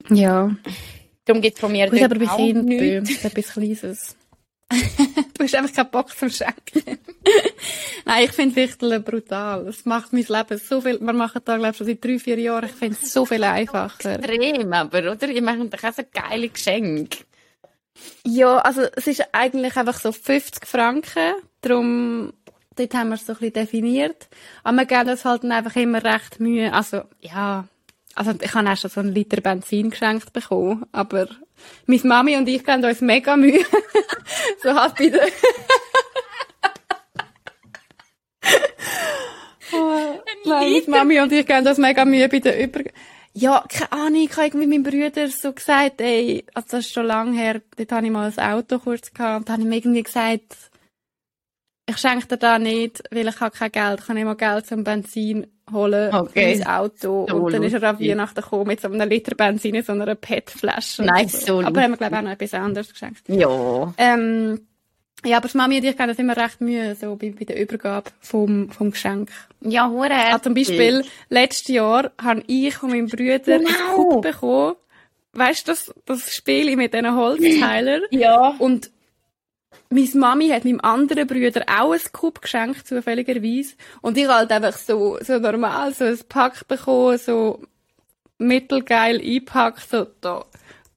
[0.09, 0.55] Ja.
[1.25, 4.15] Darum gibt es von mir Gut, aber bei ist etwas Kleines.
[4.69, 6.99] du hast einfach keinen Bock zum Schenken.
[8.05, 9.67] Nein, ich finde Wichteln brutal.
[9.67, 12.39] Es macht mein Leben so viel, wir machen da, glaube ich, schon seit drei, vier
[12.39, 14.15] Jahren, ich finde es so viel einfacher.
[14.15, 15.27] Extrem, aber, oder?
[15.29, 17.19] Ihr macht doch auch so geile Geschenke.
[18.25, 22.33] Ja, also es ist eigentlich einfach so 50 Franken, darum,
[22.77, 24.27] dort haben wir es so ein bisschen definiert.
[24.63, 27.65] Aber wir geben uns halt dann einfach immer recht Mühe, also, ja,
[28.15, 31.27] also ich habe auch schon so einen Liter Benzin geschenkt bekommen, aber
[31.85, 33.63] meine Mami und ich geben uns mega Mühe.
[34.63, 35.27] so halt bei der...
[39.73, 42.81] Oh, Nein, meine Mami und ich geben uns mega Mühe bei der Über...
[43.33, 47.05] Ja, keine Ahnung, ich habe irgendwie meinem Bruder so gesagt, ey, also das ist schon
[47.05, 49.73] lange her, dort hatte ich mal ein Auto kurz gehabt und dann habe ich ihm
[49.73, 50.55] irgendwie gesagt,
[51.89, 54.83] ich schenke dir da nicht, weil ich habe kein Geld, ich kann immer Geld zum
[54.83, 56.55] Benzin holen Okay.
[56.55, 57.27] für mein Auto.
[57.29, 58.09] So und dann ist er an lustig.
[58.11, 61.03] Weihnachten gekommen mit so einem Liter Benzin in so einer PET-Flasche.
[61.03, 63.23] Nice, so Aber haben wir, glaube ich, auch noch etwas anderes geschenkt.
[63.27, 63.93] Ja.
[63.97, 64.61] Ähm,
[65.25, 68.11] ja, aber Mami und ich geben uns immer recht Mühe, so bei, bei der Übergabe
[68.21, 69.29] vom, vom Geschenk.
[69.61, 73.67] Ja, hure Also zum Beispiel, letztes Jahr habe ich und mein Bruder Genau.
[73.69, 74.75] ein Kup bekommen.
[75.33, 78.01] Weißt du, das, das Spiel mit diesen Holzteilern?
[78.11, 78.55] Ja.
[78.59, 78.89] Und
[79.89, 83.75] meine Mami hat meinem anderen Bruder auch ein Kup geschenkt, zufälligerweise.
[84.01, 87.61] Und ich halt einfach so, so normal, so ein Pack bekommen, so
[88.37, 90.45] mittelgeil eingepackt, so da.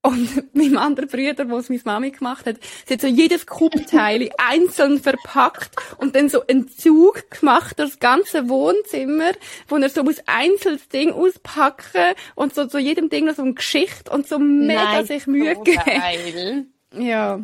[0.02, 2.56] Und meinem anderen Bruder, wo es meine Mami gemacht hat,
[2.86, 8.00] sie hat so jedes Kuppteil einzeln verpackt und dann so einen Zug gemacht durch das
[8.00, 9.32] ganze Wohnzimmer,
[9.68, 13.54] wo er so muss einzelnes Ding auspacken und so zu jedem Ding noch so eine
[13.54, 16.72] Geschichte und so mega Nein, sich Mühe so gegeben.
[16.94, 17.40] Ja.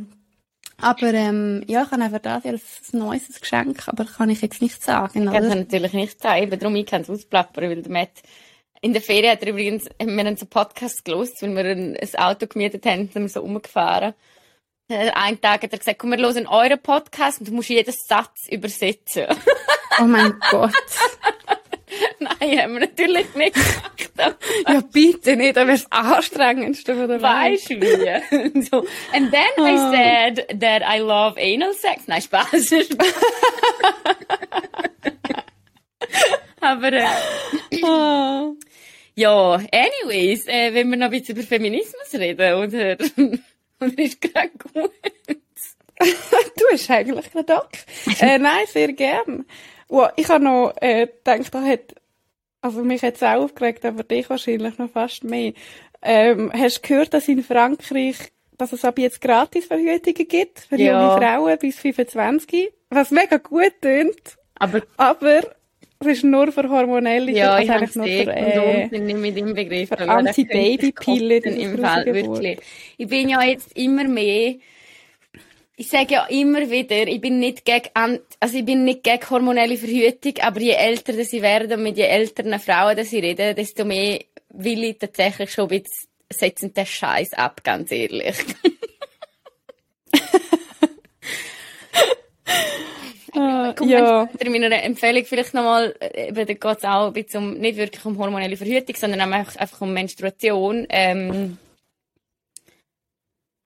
[0.81, 4.83] Aber ähm, ja, ich habe einfach das als neues Geschenk, aber kann ich jetzt nicht
[4.83, 5.25] sagen.
[5.25, 5.55] Ich kann Oder?
[5.55, 8.23] natürlich nicht sagen, darum ich kann es ausplappern, weil der Matt
[8.83, 11.97] in der Ferien hat er übrigens, wir haben so einen Podcast gelost, weil wir ein,
[11.97, 14.15] ein Auto gemietet haben, sind wir so rumgefahren.
[14.89, 17.93] Äh, Einen Tag hat er gesagt, komm, wir hören euren Podcast und du musst jeden
[17.93, 19.27] Satz übersetzen.
[19.99, 20.73] Oh mein Gott.
[22.41, 23.93] Nein, haben wir natürlich nicht gemacht.
[24.67, 27.69] Ja, bitte nicht, wäre das Anstrengendste von der Welt.
[27.69, 28.63] Du wie?
[28.71, 28.87] so.
[29.13, 29.91] And then I Oh.
[29.93, 32.05] said that I love anal sex.
[32.07, 32.49] Nein, Spaß.
[32.67, 32.87] Spaß.
[36.61, 37.05] Aber äh,
[37.85, 38.51] Ah.
[39.15, 42.97] ja, anyways, äh, wenn wir noch ein bisschen über Feminismus reden, oder?
[43.81, 44.91] oder ist gerade gut?
[45.99, 47.69] Du hast eigentlich gerade Doc.
[48.21, 49.47] äh, nein, sehr gern.
[49.89, 51.95] Wow, ich habe noch äh, gedacht, da hat,
[52.67, 55.53] also mich hat es auch aufgeregt, aber dich wahrscheinlich noch fast mehr.
[56.03, 58.17] Ähm, hast du gehört, dass in Frankreich,
[58.59, 61.03] dass es ab jetzt Gratisverhütungen gibt für Ja.
[61.03, 65.41] junge Frauen bis 25, was mega gut tönt, Aber aber
[65.99, 69.37] es ist nur für hormonelle, ja, also ich eigentlich nur für, äh, sind nicht mit
[69.37, 69.89] im Begriff.
[69.89, 72.59] für aber da Anti-Baby-Pille, könnte ich das kotzen ist im Fall, wirklich.
[72.99, 74.55] Ich bin ja jetzt immer mehr,
[75.77, 77.91] ich sage ja immer wieder, ich bin nicht gegen,
[78.41, 81.99] also ich bin nicht gegen hormonelle Verhütung, aber je älter dass ich werde und mit
[81.99, 86.73] je älteren Frauen dass ich rede, desto mehr will ich tatsächlich schon ein bisschen setzen
[86.73, 88.37] den Scheiß ab, ganz ehrlich.
[93.39, 94.31] Ah, Komm, ja.
[94.41, 97.77] in meiner Empfehlung vielleicht nochmal, äh, eben, da geht es auch ein bisschen um, nicht
[97.77, 100.87] wirklich um hormonelle Verhütung, sondern einfach, einfach um Menstruation.
[100.89, 101.59] Ähm,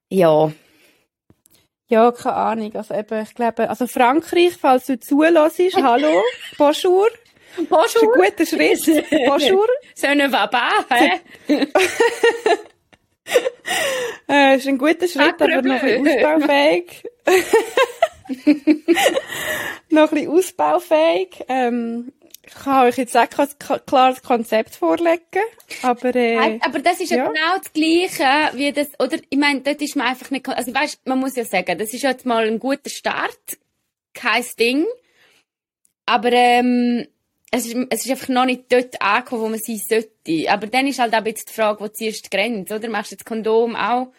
[0.08, 0.50] ja.
[1.90, 2.74] Ja, keine Ahnung.
[2.76, 6.22] Also eben, ich glaube, also Frankreich, falls du zulässt, hallo,
[6.56, 7.08] bonjour.
[7.68, 9.10] Das ist ein guter Schritt.
[9.26, 9.66] Bonjour.
[9.96, 11.20] So eine Waba, hä?
[14.28, 17.02] Äh, ist ein guter Schritt, Ah, aber noch ein bisschen ausbaufähig.
[19.90, 21.44] noch ein bisschen ausbaufähig.
[21.48, 22.12] Ähm,
[22.52, 23.48] Ich kann euch jetzt auch kein
[23.86, 25.22] klares Konzept vorlegen,
[25.82, 27.26] aber äh, Aber das ist ja, ja.
[27.28, 31.06] genau das Gleiche, wie das, oder, ich meine, dort ist man einfach nicht, also weißt,
[31.06, 33.58] man muss ja sagen, das ist jetzt mal ein guter Start,
[34.14, 34.86] kein Ding,
[36.06, 37.06] aber ähm,
[37.52, 40.50] es ist, es ist einfach noch nicht dort angekommen, wo man sein sollte.
[40.50, 42.88] Aber dann ist halt auch jetzt die Frage, wo ziehst du die Grenze, oder?
[42.88, 44.12] Machst du das Kondom auch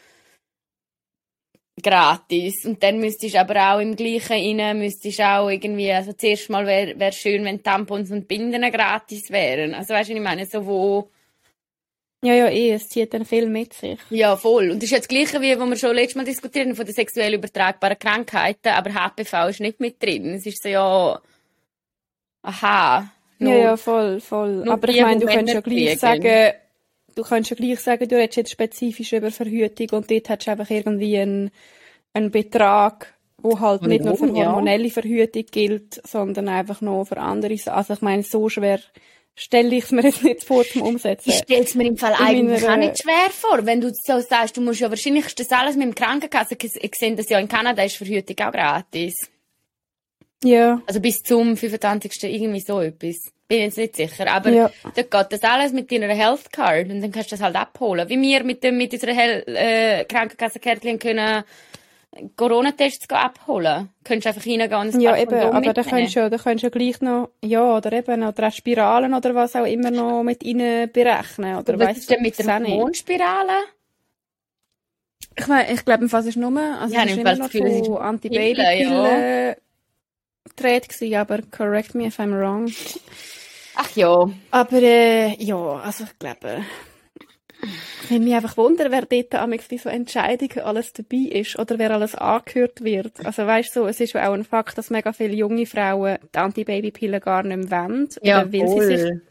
[1.81, 2.65] gratis.
[2.65, 6.65] Und dann müsstest du aber auch im gleichen rein, müsstest auch irgendwie, also zuerst mal
[6.65, 9.73] wäre wär schön, wenn Tampons und Binden gratis wären.
[9.73, 11.09] Also weißt du, ich meine, so wo...
[12.23, 13.97] Ja, ja, eh, es zieht dann viel mit sich.
[14.11, 14.69] Ja, voll.
[14.69, 16.85] Und das ist ja das Gleiche, wie, wo wir schon letztes Mal diskutiert haben, von
[16.85, 20.35] den sexuell übertragbaren Krankheiten, aber HPV ist nicht mit drin.
[20.35, 21.19] Es ist so, ja,
[22.43, 23.11] aha.
[23.39, 24.57] Ja, ja, voll, voll.
[24.65, 26.53] nur Aber ich meine, du könntest ja gleich sagen,
[27.15, 30.51] du könntest ja gleich sagen, du redest jetzt spezifisch über Verhütung und dort hättest du
[30.51, 31.51] einfach irgendwie einen,
[32.13, 34.47] einen Betrag, wo halt nicht nur für ja.
[34.47, 37.77] hormonelle Verhütung gilt, sondern einfach noch für andere Sachen.
[37.77, 38.79] Also ich meine, so schwer
[39.35, 41.29] stelle ich es mir jetzt nicht vor zum Umsetzen.
[41.29, 43.91] Ich stelle es mir im Fall In eigentlich meiner- auch nicht schwer vor, wenn du
[43.93, 47.39] so sagst, du musst ja wahrscheinlich das alles mit dem Krankenkasse, ich sehe das ja
[47.39, 49.15] in Kanada ist Verhütung auch gratis.
[50.43, 52.23] Ja, Also bis zum 25.
[52.23, 53.31] irgendwie so etwas.
[53.47, 54.27] Bin jetzt nicht sicher.
[54.31, 54.71] Aber Ja.
[54.95, 58.07] dort geht das alles mit deiner Health Card und dann kannst du das halt abholen.
[58.09, 61.43] Wie wir mit, dem, mit unserer Hel äh, Krankenkassenkärtchen können
[62.35, 63.89] Corona-Tests gehen abholen.
[64.03, 66.63] Könntest einfach reingehen und ein ja eben, Kondome aber da könntest du ja, da könntest
[66.63, 70.23] du ja gleich noch, ja, oder eben, oder auch Spiralen oder was auch immer noch
[70.23, 72.59] mit rein berechnen, oder was weißt ist denn mit das der.
[72.59, 73.53] Hormonspirale?
[75.37, 77.45] Ich, mein, ich glaube, im Fall ist nur, also Ja, es ist immer das noch
[77.49, 79.55] Gefühl, es ist von Pillen, Antibabypillen
[80.55, 82.71] gedreht gewesen, aber correct me if I'm wrong.
[83.73, 84.29] Ach ja.
[84.51, 86.63] Aber äh, ja, also ich glaube,
[88.03, 91.77] ich würde mich einfach wundern, wer dort amigs bei so Entscheidungen alles dabei ist oder
[91.77, 93.23] wer alles angehört wird.
[93.25, 96.37] Also weißt du, so, es ist auch ein Fakt, dass mega viele junge Frauen die
[96.39, 99.21] Antibabypillen gar nicht mehr wollen, Ja, weil sie sich voll.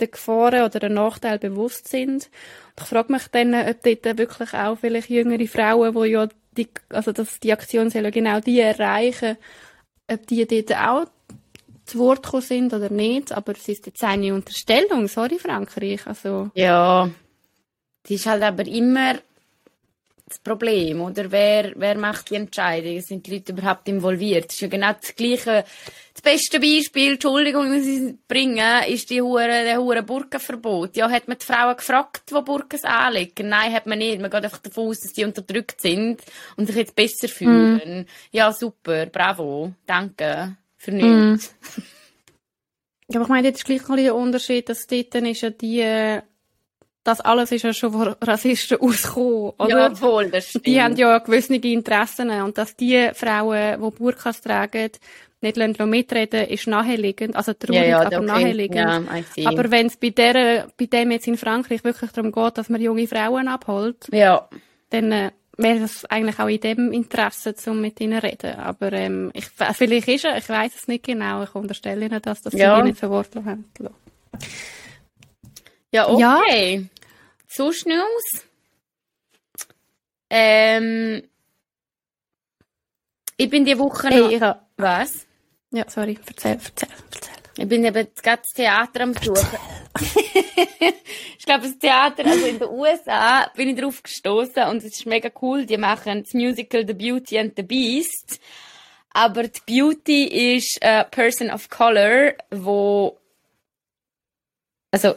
[0.00, 2.30] der Gefahren oder der Nachteil bewusst sind.
[2.76, 6.68] Und ich frage mich dann, ob dort wirklich auch vielleicht jüngere Frauen, die ja die,
[6.90, 9.36] also dass die Aktion soll genau die erreichen,
[10.10, 11.06] ob die dort auch
[11.86, 13.32] zu Wort gekommen sind oder nicht.
[13.32, 15.08] Aber es ist jetzt eine Unterstellung.
[15.08, 16.06] Sorry, Frankreich.
[16.06, 17.10] Also, Ja.
[18.02, 19.14] Das ist halt aber immer
[20.26, 21.30] das Problem, oder?
[21.30, 23.02] Wer, wer macht die Entscheidungen?
[23.02, 24.46] Sind die Leute überhaupt involviert?
[24.46, 25.64] Das ist ja genau das Gleiche.
[26.14, 30.96] Das beste Beispiel, Entschuldigung, muss ich bringen, ist die hure, der hure Burkenverbot.
[30.96, 33.50] Ja, hat man die Frauen gefragt, die Burkens anlegen?
[33.50, 34.20] Nein, hat man nicht.
[34.20, 36.22] Man geht einfach davon aus, dass die unterdrückt sind
[36.56, 38.06] und sich jetzt besser fühlen.
[38.30, 40.56] Ja, super, bravo, danke.
[40.78, 41.54] Für nichts.
[43.08, 46.22] ja, aber ich meine, jetzt ist gleich noch ein Unterschied, dass dort ist ja die,
[47.04, 49.68] das alles ist ja schon von Rassisten ausgekommen, oder?
[49.68, 50.66] Ja, voll, das stimmt.
[50.66, 54.90] Die haben ja gewisse Interessen und dass die Frauen, die Burkas tragen,
[55.44, 57.36] nicht lassen mitreden, ist naheliegend.
[57.36, 58.26] Also traurig, ja, ja, aber okay.
[58.26, 59.06] naheliegend.
[59.36, 59.48] Ja.
[59.50, 62.80] Aber wenn es bei, der, bei dem jetzt in Frankreich wirklich darum geht, dass man
[62.80, 64.48] junge Frauen abholt, ja.
[64.90, 68.54] dann äh, wäre es eigentlich auch in dem Interesse, um mit ihnen zu reden.
[68.58, 72.42] Aber ähm, ich, vielleicht ist er, ich weiß es nicht genau, ich unterstelle ihnen das,
[72.42, 72.82] dass sie Ja.
[72.82, 73.66] nicht Wort haben.
[75.92, 76.38] Ja, Ja.
[76.38, 76.86] okay.
[77.54, 77.86] Sonst?
[80.28, 81.22] Ähm,
[83.36, 84.30] ich bin die Woche noch...
[84.30, 85.26] Hey, Was?
[85.70, 87.34] ja, sorry, erzähl, erzähl, erzähl.
[87.56, 89.58] Ich bin eben das ganze Theater am Besuchen.
[91.38, 95.06] ich glaube, das Theater, also in den USA, bin ich drauf gestoßen und es ist
[95.06, 95.64] mega cool.
[95.64, 98.40] Die machen das Musical The Beauty and the Beast.
[99.10, 103.16] Aber die Beauty ist a Person of Color, wo
[104.94, 105.16] also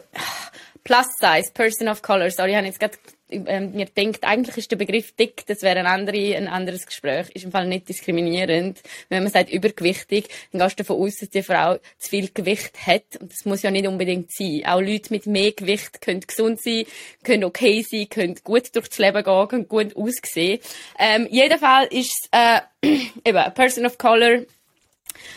[0.88, 2.32] Plus Size, Person of Color.
[2.32, 2.98] Sorry, ich habe jetzt gerade
[3.30, 7.30] ähm, mir denkt, eigentlich ist der Begriff dick, das wäre ein, andere, ein anderes Gespräch.
[7.34, 8.82] Ist im Fall nicht diskriminierend.
[9.10, 12.88] Wenn man sagt übergewichtig, dann gehst du davon aus, dass die Frau zu viel Gewicht
[12.88, 13.18] hat.
[13.20, 14.62] Und das muss ja nicht unbedingt sein.
[14.66, 16.86] Auch Leute mit mehr Gewicht können gesund sein,
[17.22, 20.62] können okay sein, können gut durchs Leben gehen, können gut aussehen.
[20.98, 22.62] Ähm, jedenfalls ist es, äh,
[23.26, 24.44] eben, a Person of Color,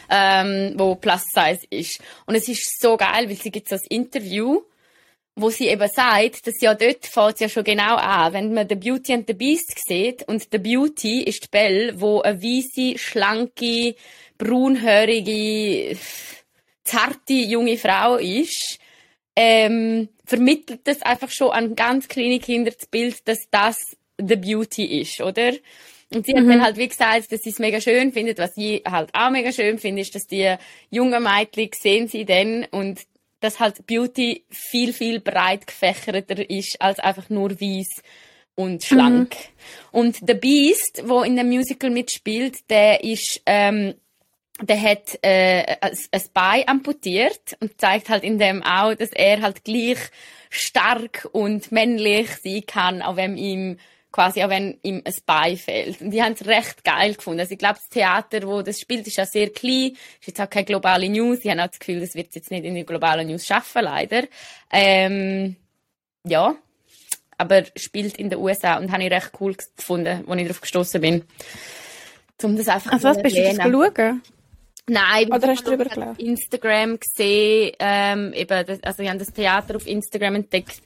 [0.08, 2.00] ähm, wo Plus Size ist.
[2.26, 4.62] Und es ist so geil, weil sie gibt so ein Interview,
[5.40, 8.74] wo sie eben sagt, dass ja dort fällt ja schon genau an, wenn man The
[8.74, 13.94] Beauty and the Beast sieht und The Beauty ist die Belle, wo eine weisse, schlanke,
[14.38, 15.96] braunhörige,
[16.84, 18.78] zarte junge Frau ist,
[19.36, 23.76] ähm, vermittelt das einfach schon an ganz kleine Kinder das Bild, dass das
[24.18, 25.52] The Beauty ist, oder?
[26.12, 28.82] Und sie hat dann halt wie gesagt, dass sie es mega schön findet, was sie
[28.84, 30.56] halt auch mega schön findet, ist, dass die
[30.90, 33.00] jungen Mädchen sehen sie dann und
[33.40, 38.02] dass halt Beauty viel, viel breit gefächerter ist als einfach nur weiß
[38.54, 39.34] und schlank.
[39.90, 43.94] Und The Beast, wo in dem Musical mitspielt, der ist ähm,
[44.62, 49.64] der hat äh, ein Bein amputiert und zeigt halt in dem auch, dass er halt
[49.64, 49.98] gleich
[50.50, 53.78] stark und männlich sein kann, auch wenn ihm
[54.12, 56.00] quasi auch wenn ihm ein Bein fehlt.
[56.00, 57.40] Und die haben es recht geil gefunden.
[57.40, 60.50] Also ich glaube, das Theater, wo das spielt, ist ja sehr klein, ist jetzt auch
[60.50, 61.38] keine globale News.
[61.42, 64.24] Ich habe auch das Gefühl, das wird jetzt nicht in die globale News schaffen, leider.
[64.72, 65.56] Ähm,
[66.24, 66.54] ja,
[67.38, 71.00] aber spielt in den USA und habe ich recht cool gefunden, als ich darauf gestoßen
[71.00, 71.24] bin.
[72.42, 74.22] Um das einfach Also was, bist du das schauen?
[74.88, 76.16] Nein, Oder ich hast du auf gelesen?
[76.18, 80.82] Instagram gesehen, ähm, eben, das, also ich habe das Theater auf Instagram entdeckt.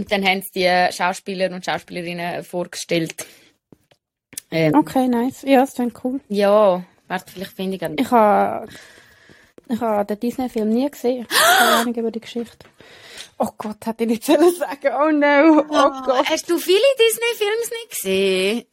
[0.00, 3.14] Und dann haben sie die Schauspieler und Schauspielerinnen vorgestellt.
[4.50, 5.42] Ähm, Okay, nice.
[5.42, 6.20] Ja, das klingt cool.
[6.28, 7.98] Ja, warte, vielleicht finde ich einen.
[7.98, 8.66] Ich habe
[9.68, 11.26] ich habe den Disney-Film nie gesehen.
[11.28, 12.66] Keine Ahnung über die Geschichte.
[13.38, 14.88] Oh Gott, hätte ich nicht sollen sagen.
[14.98, 15.60] Oh no.
[15.68, 16.28] Oh Gott.
[16.28, 18.64] Hast du viele Disney-Filme nicht gesehen?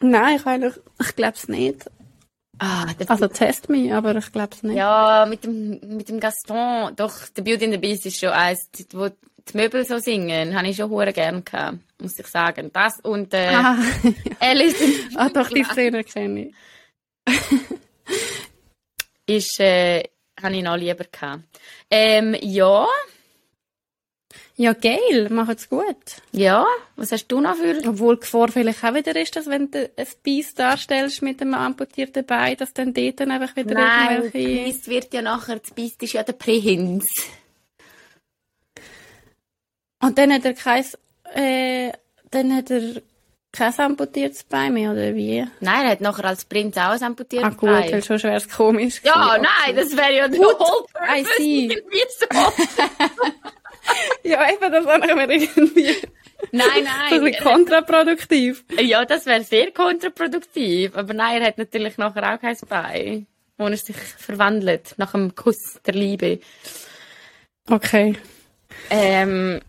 [0.00, 1.90] Nein, ich, eigentlich- ich glaube es nicht.
[2.58, 4.76] Ah, Also test mich, aber ich glaube es nicht.
[4.76, 6.94] Ja, mit dem, mit dem Gaston.
[6.96, 9.08] Doch, der Beauty and the Beast ist schon eins, wo
[9.48, 12.70] die Möbel so singen, habe ich schon hure gern gehabt, muss ich sagen.
[12.72, 13.78] Das und, äh, Ah,
[14.40, 14.76] Alice
[15.16, 16.54] ah, doch, die Szene kenne ich.
[19.26, 20.02] ist, äh,
[20.42, 21.42] habe ich noch lieber gehabt.
[21.90, 22.86] Ähm, ja,
[24.56, 25.96] Ja, geil, macht's gut.
[26.32, 29.70] ja, was hast du noch für, Obwohl die Gefahr vielleicht auch wieder ist, dass wenn
[29.70, 34.22] du ein Biest darstellst mit einem amputierten Bein, dass dann dort dann einfach wieder nein,
[34.22, 34.64] irgendwelche...
[34.64, 37.04] Beast wird ja nachher, das Beast ist ja der Prinz.
[40.02, 40.84] Und dann hat er kein,
[41.34, 41.92] äh,
[42.30, 42.82] dann hat er
[43.52, 45.46] kein amputiertes Bein mehr, oder wie?
[45.60, 47.92] Nein, er hat nachher als Prinz auch ein Ah amputiertes gut, Bein.
[47.92, 49.00] weil schon schwer komisch.
[49.04, 49.46] Ja, gewesen.
[49.64, 50.84] nein, das wäre ja der Gut, whole
[51.16, 51.34] I purpose.
[51.36, 51.66] see.
[51.72, 52.26] Irgendwie so.
[54.24, 55.96] Ja, eben, das ich mir irgendwie
[56.52, 57.24] Nein, so ein nein.
[57.24, 58.64] bisschen kontraproduktiv.
[58.80, 60.96] Ja, das wäre sehr kontraproduktiv.
[60.96, 63.26] Aber nein, er hat natürlich nachher auch kein Bein,
[63.58, 66.40] wo er sich verwandelt, nach dem Kuss der Liebe.
[67.68, 68.16] Okay.
[68.90, 69.60] Ähm,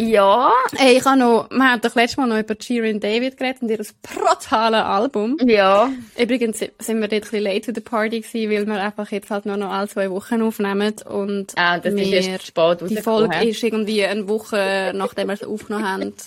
[0.00, 3.62] ja, Hey, ich habe noch, wir haben doch letztes Mal noch über Shirin David geredet
[3.62, 5.36] und ihr brutale Album.
[5.44, 5.90] ja.
[6.16, 9.30] Übrigens sind wir dort ein bisschen late to the party gewesen, weil wir einfach jetzt
[9.30, 12.96] halt nur noch alle zwei Wochen aufnehmen und Ah, das ist wir, erst spät die
[12.98, 13.48] Folge hä?
[13.50, 16.14] ist irgendwie eine Woche, nachdem wir es aufgenommen haben.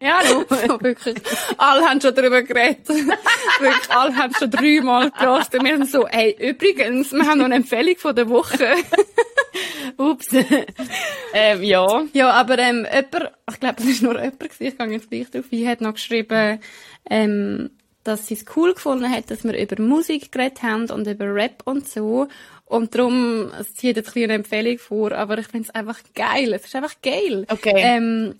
[0.00, 0.40] Ja, du.
[0.82, 1.16] wirklich.
[1.56, 2.88] Alle haben schon darüber geredet.
[2.88, 5.54] wirklich, alle haben schon dreimal gehört.
[5.54, 8.66] Und wir sind so, hey, übrigens, wir haben noch eine Empfehlung von der Woche.
[9.96, 10.26] Ups.
[11.34, 12.02] ähm, ja.
[12.12, 15.30] Ja, aber ähm, jemand, ich glaube, es war nur jemand, gewesen, ich gehe jetzt gleich
[15.30, 16.60] drauf ein, hat noch geschrieben,
[17.10, 17.70] ähm,
[18.04, 21.62] dass sie es cool gefunden hat, dass wir über Musik geredet haben und über Rap
[21.64, 22.28] und so.
[22.64, 26.52] Und darum, es zieht jetzt ein eine Empfehlung vor, aber ich finde es einfach geil.
[26.54, 27.46] Es ist einfach geil.
[27.48, 27.74] Okay.
[27.76, 28.34] Ähm,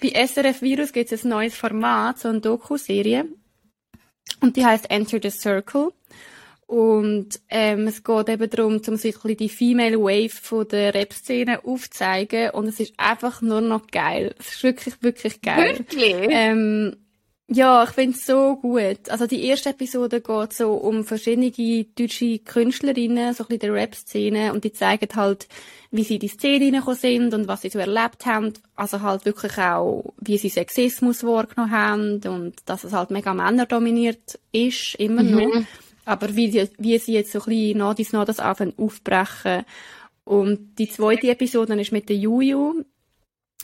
[0.00, 3.26] bei SRF Virus gibt es ein neues Format, so eine Doku-Serie.
[4.40, 5.92] Und die heißt Enter the Circle.
[6.66, 10.94] Und ähm, es geht eben darum, um sich ein bisschen die Female Wave von der
[10.94, 12.50] Rap-Szene aufzuzeigen.
[12.50, 14.34] Und es ist einfach nur noch geil.
[14.38, 15.78] Es ist wirklich, wirklich geil.
[15.78, 16.26] Wirklich?
[16.30, 16.96] Ähm,
[17.46, 19.10] ja, ich finde es so gut.
[19.10, 21.50] Also die erste Episode geht so um verschiedene
[21.94, 25.46] deutsche Künstlerinnen, so ein bisschen der Rap-Szene und die zeigen halt,
[25.90, 28.54] wie sie in die Szene reingekommen sind und was sie so erlebt haben.
[28.76, 34.40] Also halt wirklich auch, wie sie Sexismus wahrgenommen haben und dass es halt mega männerdominiert
[34.50, 35.64] ist, immer noch.
[36.04, 39.64] Aber wie, die, wie sie jetzt so ein bisschen nach dies nach das anfangen aufbrechen.
[40.24, 42.82] Und die zweite Episode ist mit der Juju,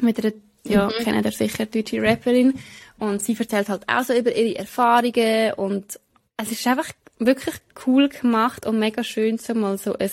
[0.00, 2.54] mit einer, ja, kennt ihr sicher, deutsche Rapperin.
[2.98, 5.98] Und sie erzählt halt auch so über ihre Erfahrungen und
[6.36, 7.54] es ist einfach wirklich
[7.86, 10.10] cool gemacht und mega schön, so mal so ein,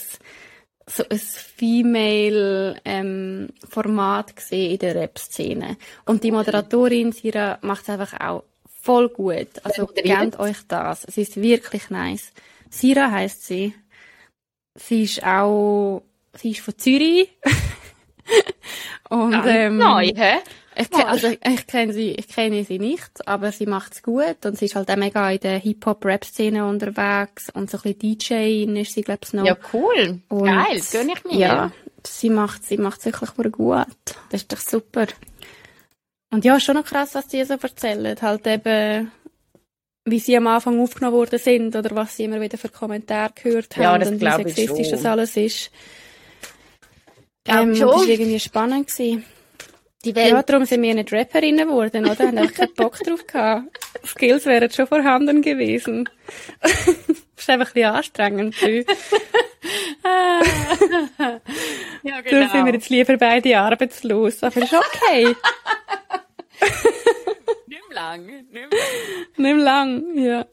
[0.86, 5.78] so ein Female, ähm, Format gesehen in der Rap-Szene.
[6.06, 8.44] Und die Moderatorin, Sira, macht es einfach auch
[8.88, 9.50] voll gut.
[9.64, 11.04] Also, gebt euch das.
[11.04, 12.32] Es ist wirklich nice.
[12.70, 13.74] Sira heißt sie.
[14.76, 17.30] Sie ist auch, sie ist von Zürich.
[19.10, 20.38] und, Ganz ähm, neu, hä?
[20.76, 24.66] ich, also, ich kenne sie, ich kenne sie nicht, aber sie macht's gut und sie
[24.66, 29.02] ist halt auch mega in der Hip-Hop-Rap-Szene unterwegs und so ein bisschen DJ ist sie,
[29.02, 29.46] glaub's noch.
[29.46, 30.22] Ja, cool.
[30.30, 31.38] Und- Geil, gönn ich mir.
[31.38, 31.72] Ja,
[32.06, 33.86] sie macht, sie macht's wirklich gut.
[34.30, 35.08] Das ist doch super.
[36.30, 38.16] Und ja, ist schon noch krass, was sie so erzählen.
[38.22, 39.12] Halt eben,
[40.06, 43.76] wie sie am Anfang aufgenommen worden sind oder was sie immer wieder für Kommentare gehört
[43.78, 44.98] haben Ja, das und wie sexistisch schon.
[44.98, 45.72] das alles ist.
[47.46, 47.88] Ähm, schon.
[47.88, 48.88] das war irgendwie spannend.
[48.88, 49.26] Gewesen.
[50.06, 50.30] Die Welt.
[50.30, 52.28] Ja, darum sind wir nicht Rapperinnen geworden, oder?
[52.28, 53.80] Haben einfach keinen Bock drauf gehabt.
[54.06, 56.08] Skills wären schon vorhanden gewesen.
[56.62, 56.74] das
[57.38, 58.56] ist einfach ein bisschen anstrengend.
[62.04, 62.32] Ja, genau.
[62.32, 64.44] Darum sind wir jetzt lieber beide arbeitslos.
[64.44, 65.36] Aber ist okay.
[67.68, 68.26] Mehr lang.
[68.26, 68.68] Mehr.
[68.70, 70.46] Nicht mehr lang, ja.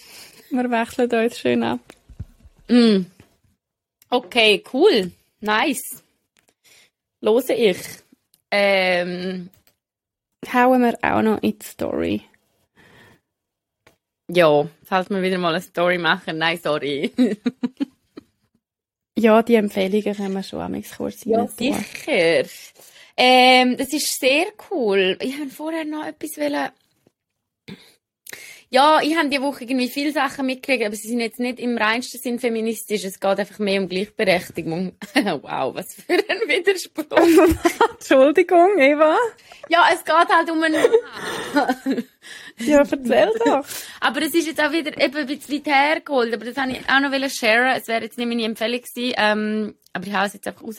[0.50, 1.80] Wir wechseln uns schön ab.
[2.68, 3.06] Mm.
[4.10, 5.10] Okay, cool.
[5.40, 6.02] Nice.
[7.20, 7.78] Lose ich.
[8.50, 9.50] Ähm,
[10.52, 12.22] Hauen wir auch noch in die Story.
[14.30, 16.38] ja, falls wir wieder mal eine Story machen.
[16.38, 17.12] Nein, sorry.
[19.16, 22.44] Ja, die Empfehlungen können wir schon am kurz Ja, sicher.
[23.16, 25.16] Ähm, das ist sehr cool.
[25.20, 26.70] Ich habe vorher noch etwas wollen.
[28.74, 31.78] Ja, ich habe die Woche irgendwie viele Sachen mitgekriegt, aber sie sind jetzt nicht im
[31.78, 33.04] reinsten Sinn feministisch.
[33.04, 34.96] Es geht einfach mehr um Gleichberechtigung.
[35.14, 37.06] wow, was für ein Widerspruch.
[37.92, 39.16] Entschuldigung, Eva.
[39.68, 40.84] ja, es geht halt um einen
[42.58, 43.64] Ja, erzähl doch.
[44.00, 46.34] Aber es ist jetzt auch wieder eben ein bisschen weit hergeholt.
[46.34, 47.76] Aber das habe ich auch noch sharen.
[47.76, 49.14] Es wäre jetzt nicht meine Empfehlung gewesen.
[49.16, 50.78] Ähm, aber ich hau es jetzt einfach raus.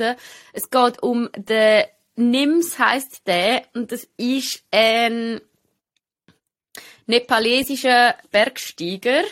[0.52, 3.64] Es geht um den Nims heisst der.
[3.74, 5.42] Und das ist ein
[7.08, 9.24] nepalesischer Bergsteiger.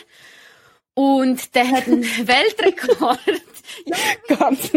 [0.96, 3.18] Und der hat einen Weltrekord.
[4.28, 4.70] Ganz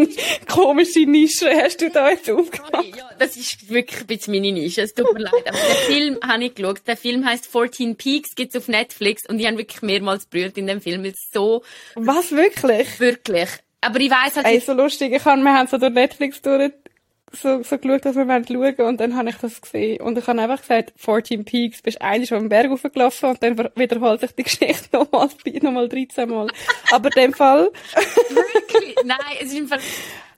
[0.48, 2.96] komische Nische hast du da jetzt aufgemacht.
[2.96, 4.82] Ja, das ist wirklich ein bisschen meine Nische.
[4.82, 5.48] Es tut mir leid.
[5.48, 6.82] Aber den Film habe ich geschaut.
[6.88, 9.28] Der Film heißt 14 Peaks, gibt's auf Netflix.
[9.30, 11.06] Und ich habe wirklich mehrmals berührt in dem Film.
[11.06, 13.00] es so, Was, wirklich?
[13.00, 13.50] wirklich.
[13.82, 15.14] Aber ich weiss halt Ey, so lustig.
[15.14, 16.72] Ich hab, wir haben so durch Netflix durch
[17.32, 20.02] so, so geschaut, dass wir schauen und dann habe ich das gesehen.
[20.02, 23.58] Und ich habe einfach gesagt, 14 Peaks, bist eigentlich auf den Berg hochgelaufen und dann
[23.76, 25.30] wiederholt sich die Geschichte nochmal,
[25.62, 26.48] nochmal 13 Mal.
[26.92, 27.72] Aber in dem Fall,
[28.30, 28.96] Wirklich?
[29.04, 29.80] Nein, es ist, im Fall,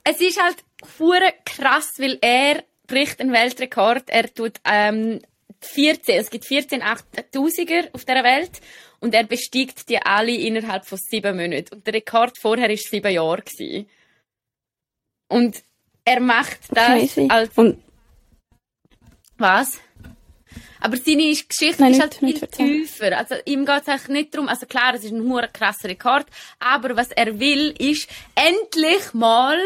[0.04, 0.56] es ist halt
[0.98, 4.04] hure krass, weil er bricht einen Weltrekord.
[4.08, 5.20] Er tut ähm,
[5.60, 8.60] 14, es gibt 14 8000er auf der Welt
[9.00, 11.74] und er bestiegt die alle innerhalb von sieben Monaten.
[11.74, 13.42] Und der Rekord vorher war sieben Jahre.
[15.28, 15.62] Und
[16.10, 17.26] er macht das crazy.
[17.28, 17.82] als Und,
[19.38, 19.78] was?
[20.82, 23.16] Aber seine Geschichte Nein, ist nicht- halt viel nicht tiefer.
[23.18, 26.26] Also, ihm geht es eigentlich nicht darum, also klar, es ist ein hoher krasser Rekord,
[26.58, 29.58] aber was er will, ist endlich mal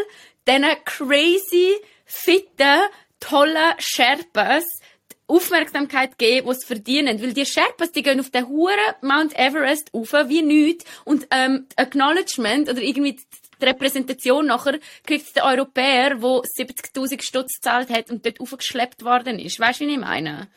[0.46, 2.80] diesen crazy, fitten,
[3.20, 4.64] tollen Sherpas
[5.11, 7.22] die Aufmerksamkeit geben, die sie verdienen.
[7.22, 10.85] Weil die Sherpas, die gehen auf den huren Mount Everest rauf, wie nichts.
[11.04, 13.16] Und, ähm, Acknowledgement oder irgendwie
[13.64, 19.38] die Repräsentation nachher kriegt der Europäer, der 70.000 Stutz gezahlt hat und dort aufgeschleppt worden
[19.38, 19.59] ist.
[19.59, 20.48] Weißt du, wie ich meine?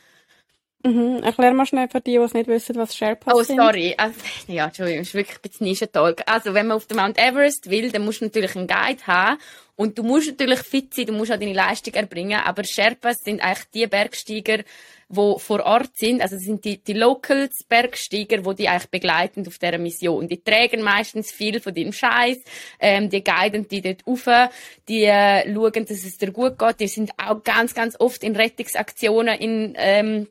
[0.84, 3.56] mhm, erklär mal schnell für die, die es nicht wissen, was Sherpas Oh, sind.
[3.56, 3.94] sorry.
[3.96, 4.14] Also,
[4.46, 6.22] ja, Entschuldigung, das ist wirklich ein bisschen Nischentalk.
[6.26, 9.38] Also, wenn man auf den Mount Everest will, dann musst du natürlich einen Guide haben.
[9.76, 12.40] Und du musst natürlich fit sein, du musst auch deine Leistung erbringen.
[12.44, 14.64] Aber Sherpas sind eigentlich die Bergsteiger,
[15.08, 16.20] die vor Ort sind.
[16.20, 20.28] Also, sind die, die Locals Bergsteiger, die die eigentlich begleiten auf dieser Mission.
[20.28, 22.38] Die tragen meistens viel von deinem Scheiß,
[22.80, 24.50] ähm, die guiden die dort rauf,
[24.88, 26.80] die äh, schauen, dass es dir gut geht.
[26.80, 30.28] Die sind auch ganz, ganz oft in Rettungsaktionen in, ähm,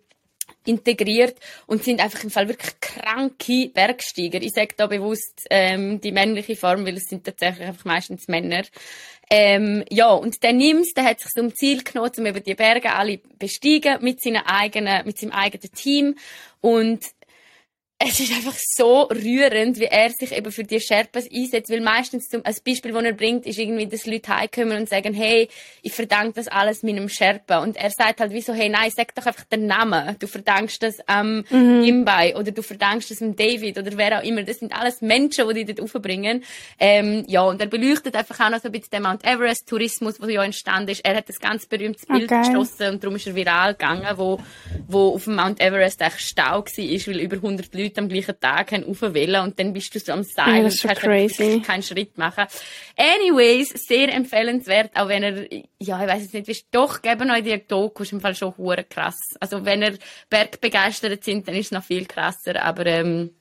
[0.68, 4.42] integriert und sind einfach im Fall wirklich kranke Bergsteiger.
[4.42, 8.63] Ich sage da bewusst ähm, die männliche Form, weil es sind tatsächlich einfach meistens Männer.
[9.30, 12.94] Ähm, ja, und der Nims, der hat sich zum Ziel genommen, um über die Berge
[12.94, 16.16] alle besteigen mit seiner eigenen, mit seinem eigenen Team.
[16.62, 17.04] Und
[18.00, 22.30] es ist einfach so rührend, wie er sich eben für die Sherpas einsetzt, weil meistens
[22.30, 25.50] zum, als Beispiel, das er bringt, ist irgendwie, dass Leute heimkommen und sagen, hey,
[25.82, 27.58] ich verdanke das alles meinem Sherpa.
[27.64, 30.16] Und er sagt halt wie so, hey, nein, sag doch einfach den Namen.
[30.20, 34.24] Du verdankst das am ähm, Imbai oder du verdankst das dem David oder wer auch
[34.24, 34.44] immer.
[34.44, 36.44] Das sind alles Menschen, die dich dort aufbringen.
[36.80, 40.30] Ähm, ja, und er beleuchtet einfach auch noch so ein bisschen den Mount Everest-Tourismus, der
[40.30, 41.04] ja entstanden ist.
[41.04, 42.44] Er hat das ganz berühmtes Ah, Bild geil.
[42.48, 44.40] geschossen und darum ist er viral gegangen, wo,
[44.88, 48.71] wo auf dem Mount Everest echt Stau war, weil über 100 Leute am gleichen Tag
[48.71, 51.62] haben raufwählen und dann bist du so am Seil Ja, und das ist kannst crazy.
[51.65, 52.45] keinen Schritt machen.
[52.95, 55.43] Anyways, sehr empfehlenswert, auch wenn er,
[55.80, 58.58] ja, ich weiß jetzt nicht, wie doch, geben euch die Doku, ist im Fall schon
[58.58, 59.17] hure krass.
[59.39, 59.97] Also wenn ihr
[60.30, 63.32] bergbegeistert sind, dann ist es noch viel krasser, aber ähm,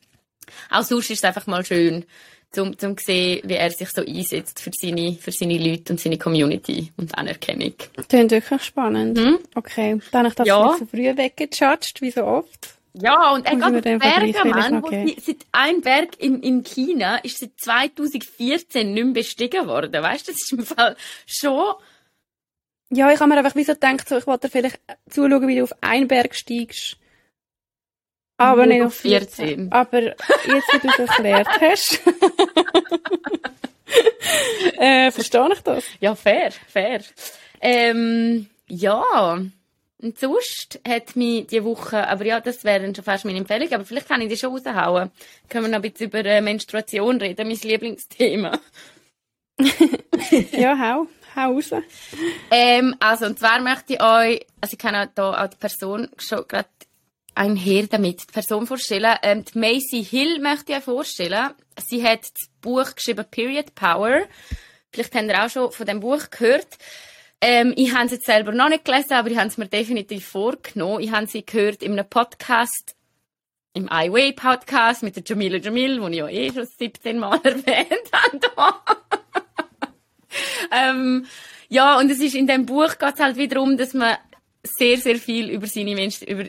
[0.70, 2.04] auch sonst ist es einfach mal schön,
[2.52, 6.16] zum, zum sehen, wie er sich so einsetzt für seine, für seine Leute und seine
[6.16, 7.74] Community und Anerkennung.
[8.08, 9.18] Klingt wirklich spannend.
[9.54, 10.46] Okay, dann habe ich das.
[10.46, 10.66] Ja.
[10.68, 12.75] nicht so früh weggejudged, wie so oft.
[13.00, 14.82] Ja, und er geht Berge, Mann.
[15.06, 20.02] sie- Seit ein Berg in, in China ist seit 2014 nicht mehr bestiegen worden.
[20.02, 21.74] Weißt du, das ist im Fall schon...
[22.90, 24.80] Ja, ich habe mir einfach wie so gedacht, so, ich wollte dir vielleicht
[25.10, 26.96] zuschauen, wie du auf einen Berg steigst.
[28.38, 29.46] Aber Nur nicht auf auf 14.
[29.70, 29.72] 14.
[29.72, 32.00] Aber jetzt, wie du es erklärt hast,
[34.78, 35.84] äh, verstehe ich das.
[36.00, 37.00] Ja, fair, fair.
[37.60, 39.40] Ähm, ja.
[39.98, 43.72] Und sonst hat mich die Woche, aber ja, das wäre dann schon fast meine Empfehlung,
[43.72, 45.10] aber vielleicht kann ich die schon raushauen.
[45.48, 48.58] Können wir noch ein bisschen über äh, Menstruation reden, mein Lieblingsthema.
[50.52, 51.70] Ja, hau, hau raus.
[52.50, 56.08] Ähm, also, und zwar möchte ich euch, also ich kann auch da auch die Person
[56.18, 56.68] schon gerade
[57.34, 59.16] einher damit die Person vorstellen.
[59.22, 61.50] Ähm, die Macy Hill möchte ich euch vorstellen.
[61.84, 64.22] Sie hat das Buch geschrieben Period Power.
[64.90, 66.78] Vielleicht habt ihr auch schon von dem Buch gehört.
[67.48, 70.26] Ähm, ich habe es jetzt selber noch nicht gelesen, aber ich habe es mir definitiv
[70.26, 71.00] vorgenommen.
[71.00, 72.96] Ich habe sie gehört in einem Podcast,
[73.72, 78.10] im iWay Podcast mit der Jamila Jamil, den ich ja eh schon 17 Mal erwähnt
[78.56, 78.76] habe.
[80.72, 81.26] ähm,
[81.68, 84.16] ja, und es ist in dem Buch geht es halt wieder um, dass man
[84.64, 86.46] sehr, sehr viel über seine, Menstru über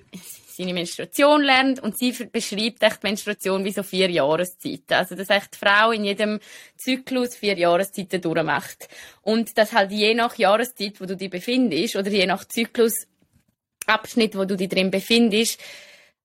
[0.58, 4.94] seine Menstruation lernt und sie beschreibt echt Menstruation wie so vier Jahreszeiten.
[4.94, 6.40] Also, dass echt die Frau in jedem
[6.76, 8.88] Zyklus vier Jahreszeiten durchmacht.
[9.22, 14.46] Und dass halt je nach Jahreszeit, wo du dich befindest, oder je nach Zyklusabschnitt, wo
[14.46, 15.62] du dich drin befindest,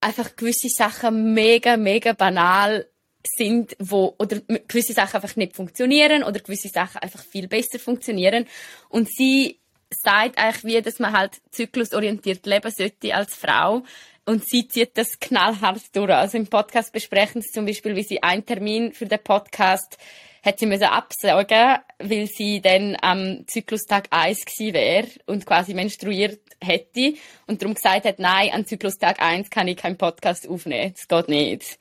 [0.00, 2.88] einfach gewisse Sachen mega, mega banal
[3.24, 8.46] sind, wo, oder gewisse Sachen einfach nicht funktionieren, oder gewisse Sachen einfach viel besser funktionieren.
[8.88, 9.58] Und sie
[9.92, 13.82] sagt eigentlich wie, dass man halt zyklusorientiert leben sollte als Frau.
[14.24, 16.12] Und sie zieht das knallhart durch.
[16.12, 19.98] Also im Podcast besprechen sie zum Beispiel, wie sie einen Termin für den Podcast
[20.44, 26.40] hat sie müssen absagen, weil sie dann am Zyklustag 1 gewesen wäre und quasi menstruiert
[26.60, 27.14] hätte
[27.46, 30.94] und darum gesagt hat, nein, an Zyklustag 1 kann ich keinen Podcast aufnehmen.
[30.94, 31.78] Das geht nicht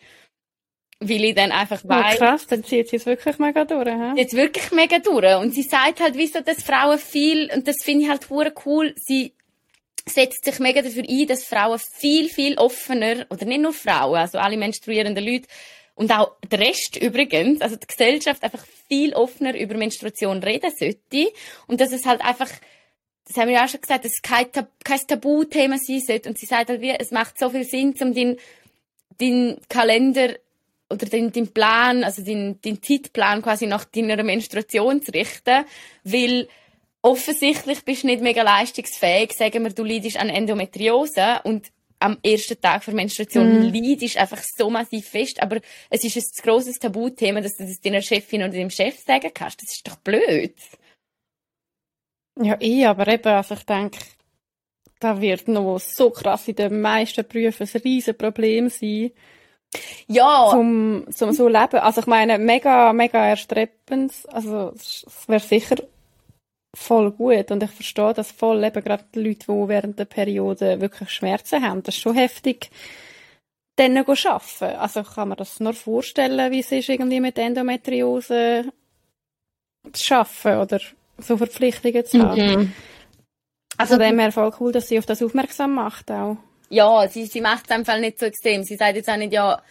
[1.03, 2.15] weil ich dann einfach weiß.
[2.15, 4.13] Oh, krass, dann zieht sie es wirklich mega durch, hä?
[4.15, 5.35] Jetzt wirklich mega durch.
[5.35, 8.93] Und sie sagt halt, wieso, dass Frauen viel, und das finde ich halt hure cool,
[8.97, 9.33] sie
[10.05, 14.39] setzt sich mega dafür ein, dass Frauen viel, viel offener, oder nicht nur Frauen, also
[14.39, 15.47] alle menstruierenden Leute,
[15.95, 21.31] und auch der Rest übrigens, also die Gesellschaft einfach viel offener über Menstruation reden sollte.
[21.67, 22.49] Und dass es halt einfach,
[23.27, 26.29] das haben wir ja auch schon gesagt, dass es kein, Tab kein Tabuthema sein sollte.
[26.29, 28.37] Und sie sagt halt wie, es macht so viel Sinn, um den,
[29.19, 30.35] den Kalender
[30.89, 35.65] oder den, den Plan, also den, den Zeitplan quasi nach deiner Menstruation zu richten,
[36.03, 36.47] weil
[37.01, 39.33] offensichtlich bist du nicht mega leistungsfähig.
[39.33, 43.73] Sagen wir, du leidest an Endometriose und am ersten Tag der Menstruation mm.
[43.73, 48.01] leidest einfach so massiv fest, aber es ist ein grosses Tabuthema, dass du das deiner
[48.01, 49.61] Chefin oder deinem Chef sagen kannst.
[49.61, 50.55] Das ist doch blöd.
[52.41, 53.99] Ja, eh, aber eben, also ich denke,
[54.99, 59.11] da wird noch so krass in den meisten Berufen ein riesen Problem sein,
[60.07, 60.49] ja.
[60.51, 61.79] Zum, zum so leben.
[61.79, 64.13] Also ich meine, mega, mega erstreppend.
[64.27, 65.77] Also es wäre sicher
[66.75, 67.51] voll gut.
[67.51, 71.63] Und ich verstehe das voll, eben gerade die Leute, die während der Periode wirklich Schmerzen
[71.63, 71.83] haben.
[71.83, 72.69] Das ist schon heftig,
[73.75, 74.79] dann arbeiten.
[74.79, 78.65] Also kann mir das nur vorstellen, wie es ist, irgendwie mit Endometriose
[79.93, 80.79] zu arbeiten oder
[81.17, 82.55] so Verpflichtungen zu haben.
[82.55, 82.73] Mhm.
[83.77, 86.37] Also dem her voll cool, dass sie auf das aufmerksam macht auch
[86.71, 88.63] ja, sie, sie macht es einfach nicht so extrem.
[88.63, 89.61] Sie sagt jetzt auch nicht, ja,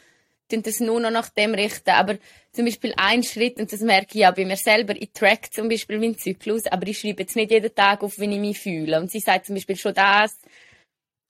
[0.50, 1.90] tun das nur noch nach dem richten.
[1.90, 2.18] Aber
[2.52, 5.68] zum Beispiel ein Schritt, und das merke ich ja bei mir selber, ich track zum
[5.68, 9.00] Beispiel meinen Zyklus, aber ich schreibe jetzt nicht jeden Tag auf, wie ich mich fühle.
[9.00, 10.38] Und sie sagt zum Beispiel schon das,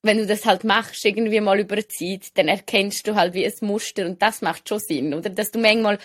[0.03, 3.47] wenn du das halt machst, irgendwie mal über eine Zeit, dann erkennst du halt wie
[3.47, 5.29] ein Muster und das macht schon Sinn, oder?
[5.31, 5.99] Dass du manchmal,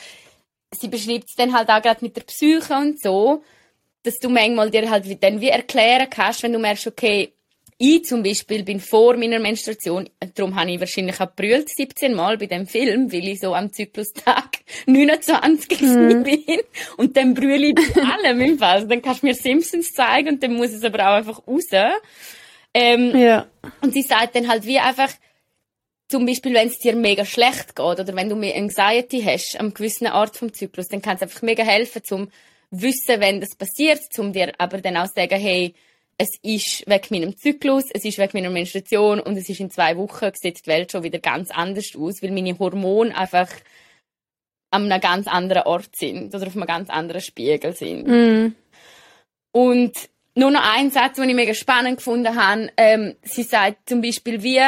[0.71, 3.43] sie beschreibt es dann halt auch gerade mit der Psyche und so,
[4.03, 7.34] dass du manchmal dir halt dann wie erklären kannst, wenn du merkst, okay,
[7.77, 12.37] ich zum Beispiel bin vor meiner Menstruation, darum habe ich wahrscheinlich auch brüllt 17 Mal
[12.37, 16.23] bei dem Film, weil ich so am Zyklustag 29 mhm.
[16.23, 16.59] bin.
[16.97, 18.75] Und dann brülle ich bei allem im Fall.
[18.75, 21.65] Also dann kannst du mir Simpsons zeigen und dann muss es aber auch einfach raus.
[22.73, 23.47] Ähm, ja.
[23.81, 25.11] Und sie sagt dann halt wie einfach,
[26.07, 29.73] zum Beispiel, wenn es dir mega schlecht geht oder wenn du mehr Anxiety hast am
[29.73, 32.29] gewissen Art vom Zyklus, dann kann es einfach mega helfen, zum
[32.69, 35.73] wissen, wenn das passiert, zum dir aber dann auch sagen, hey,
[36.17, 39.97] es ist wegen meinem Zyklus, es ist wegen meiner Menstruation und es ist in zwei
[39.97, 43.49] Wochen sieht die Welt schon wieder ganz anders aus, weil meine Hormone einfach
[44.71, 48.07] an einem ganz anderen Ort sind oder auf einem ganz anderen Spiegel sind.
[48.07, 48.55] Mm.
[49.51, 49.93] Und
[50.35, 52.69] nur noch ein Satz, den ich mega spannend gefunden habe.
[52.75, 54.59] Ähm, sie sagt zum Beispiel, wie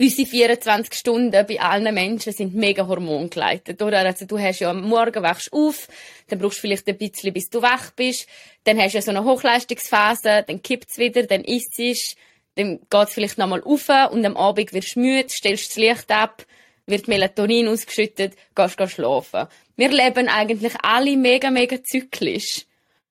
[0.00, 3.98] unsere 24 Stunden bei allen Menschen sind mega hormongeleitet, oder?
[3.98, 5.88] Also du hast ja am Morgen wachst auf,
[6.28, 8.26] dann brauchst du vielleicht ein bisschen, bis du wach bist,
[8.64, 12.16] dann hast du ja so eine Hochleistungsphase, dann kippt's wieder, dann isst es,
[12.54, 16.46] dann geht's vielleicht nochmal auf und am Abend wirst du müde, stellst das Licht ab,
[16.86, 19.48] wird Melatonin ausgeschüttet, gehst, gehst schlafen.
[19.76, 22.64] Wir leben eigentlich alle mega, mega zyklisch.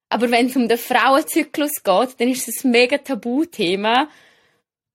[0.09, 4.09] Aber wenn es um den Frauenzyklus geht, dann ist es ein mega Tabuthema,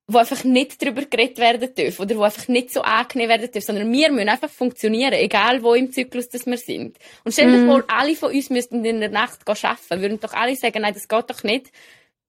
[0.07, 3.67] wo einfach nicht darüber geredet werden dürfen oder wo einfach nicht so angenehm werden dürfen,
[3.67, 6.99] sondern wir müssen einfach funktionieren, egal wo im Zyklus das wir sind.
[7.25, 7.69] Und stell dir mm.
[7.69, 11.09] vor, alle von uns müssten in der Nacht arbeiten, würden doch alle sagen, nein, das
[11.09, 11.71] geht doch nicht.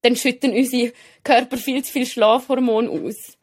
[0.03, 3.37] Dann schütten unsere Körper viel zu viel Schlafhormon aus.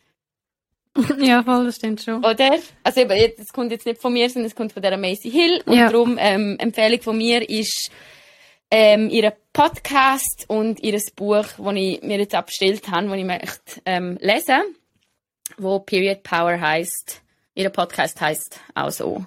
[1.18, 2.22] Ja, voll, das stimmt schon.
[2.22, 2.58] Oder?
[2.82, 5.62] Also eben, das kommt jetzt nicht von mir, sondern es kommt von der Macy Hill.
[5.64, 5.88] Und ja.
[5.90, 7.90] darum, ähm, Empfehlung von mir ist,
[8.70, 13.82] ähm, ihren Podcast und ihr Buch, das ich mir jetzt abgestellt habe, das ich möchte
[13.84, 14.62] ähm, lesen.
[15.58, 17.20] wo Period Power heißt.
[17.54, 19.26] Ihr Podcast heißt auch so.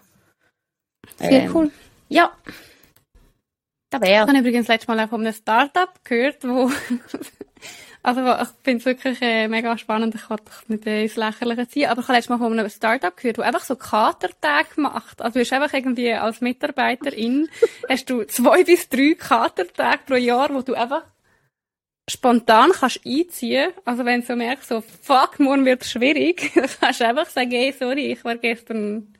[1.17, 1.71] Sehr ähm, cool.
[2.09, 2.35] Ja.
[3.91, 6.71] Ich habe übrigens letztes Mal auch von einem Startup gehört, wo
[8.05, 10.13] Also ich finde es wirklich äh, mega spannend.
[10.13, 11.89] Ich kann doch nicht äh, ins Lächerliche ziehen.
[11.89, 15.23] Aber ich habe letztes Mal von einem Startup gehört, der einfach so Katertage macht.
[15.23, 17.49] Also du hast einfach irgendwie als Mitarbeiterin
[17.89, 21.01] hast du zwei bis drei Katertage pro Jahr, wo du einfach
[22.07, 23.71] spontan kannst einziehen.
[23.85, 27.25] Also wenn du so merkst, so fuck, morgen wird es schwierig, dann kannst du einfach
[27.25, 29.15] sagen, hey, sorry, ich war gestern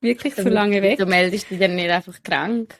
[0.00, 0.98] wirklich zu lange weg.
[0.98, 2.74] Du meldest dich dann nicht einfach krank.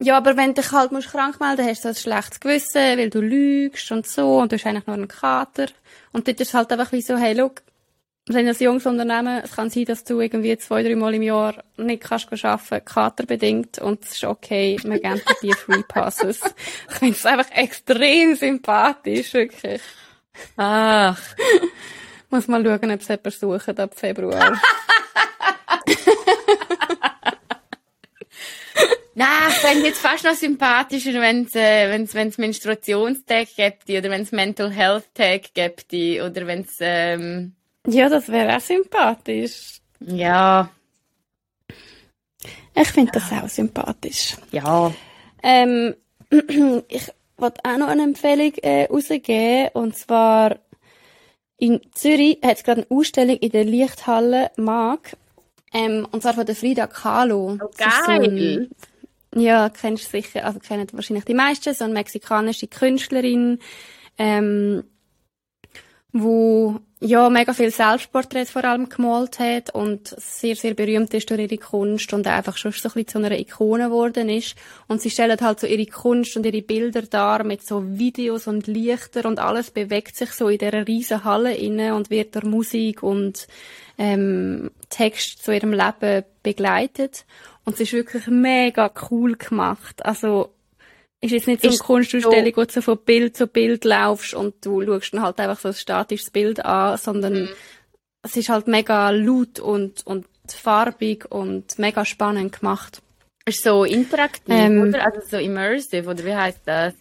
[0.00, 3.10] Ja, aber wenn du dich halt musst krank melden hast du ein schlechtes Gewissen, weil
[3.10, 5.66] du lügst und so, und du hast eigentlich nur einen Kater.
[6.12, 7.62] Und dort ist es halt einfach wie so, hey, look,
[8.26, 11.22] wir sind ein junges Unternehmen, es kann sein, dass du irgendwie zwei, drei Mal im
[11.22, 16.40] Jahr nicht kannst arbeiten, katerbedingt, und es ist okay, wir geben dir Free Passes.
[16.90, 19.82] ich finde es einfach extrem sympathisch, wirklich.
[20.56, 21.20] Ach.
[22.30, 24.58] Muss mal schauen, ob es jemand sucht ab Februar.
[29.16, 34.10] Nein, ich fände jetzt fast noch sympathischer, wenn es äh, wenn's, wenn's Menstruationstag gibt oder
[34.10, 36.76] wenn es Mental Health Tag gibt oder wenn es...
[36.80, 37.54] Ähm...
[37.86, 39.80] Ja, das wäre auch sympathisch.
[40.00, 40.68] Ja.
[42.74, 44.36] Ich finde das auch sympathisch.
[44.50, 44.92] Ja.
[45.42, 45.94] Ähm,
[46.88, 50.58] ich wollte auch noch eine Empfehlung äh, rausgeben und zwar
[51.56, 55.16] in Zürich hat es gerade eine Ausstellung in der Lichthalle Mag
[55.72, 57.58] ähm, und zwar von der Frida Kahlo.
[57.60, 58.68] Oh, geil!
[59.34, 63.58] Ja, kennst du sicher, also kennen wahrscheinlich die meisten, so eine mexikanische Künstlerin,
[64.16, 64.84] ähm,
[66.12, 71.40] wo ja mega viel Selbstporträts vor allem gemalt hat und sehr, sehr berühmt ist durch
[71.40, 74.54] ihre Kunst und einfach schon so ein bisschen zu einer Ikone geworden ist.
[74.86, 78.68] Und sie stellt halt so ihre Kunst und ihre Bilder dar mit so Videos und
[78.68, 83.02] Lichter und alles bewegt sich so in dieser riesen Halle inne und wird durch Musik
[83.02, 83.48] und
[83.98, 87.24] ähm, Text zu ihrem Leben begleitet.
[87.64, 90.04] Und es ist wirklich mega cool gemacht.
[90.04, 90.54] Also,
[91.20, 94.54] ist jetzt nicht so eine Kunstausstellung, so wo du von Bild zu Bild laufst und
[94.64, 97.48] du schaust dann halt einfach so ein statisches Bild an, sondern mhm.
[98.22, 103.02] es ist halt mega laut und, und farbig und mega spannend gemacht.
[103.46, 105.04] Ist so interaktiv, ähm, oder?
[105.04, 106.94] Also so immersive, oder wie heißt das?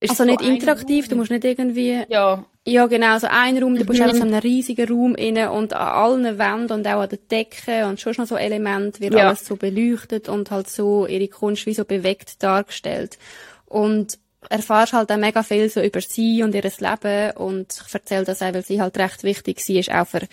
[0.00, 2.04] Ist also so nicht interaktiv, du musst nicht irgendwie...
[2.08, 2.44] Ja.
[2.68, 4.06] Ja, genau, so ein Raum, du bist mhm.
[4.06, 7.84] einfach so einem riesigen Raum inne und an allen Wänden und auch an den Decken
[7.84, 9.28] und schon noch so Elemente wird ja.
[9.28, 13.18] alles so beleuchtet und halt so ihre Kunst wie so bewegt dargestellt.
[13.66, 14.18] Und
[14.50, 18.42] erfahrst halt auch mega viel so über sie und ihr Leben und ich erzähle das
[18.42, 20.26] auch, weil sie halt recht wichtig war, auch für,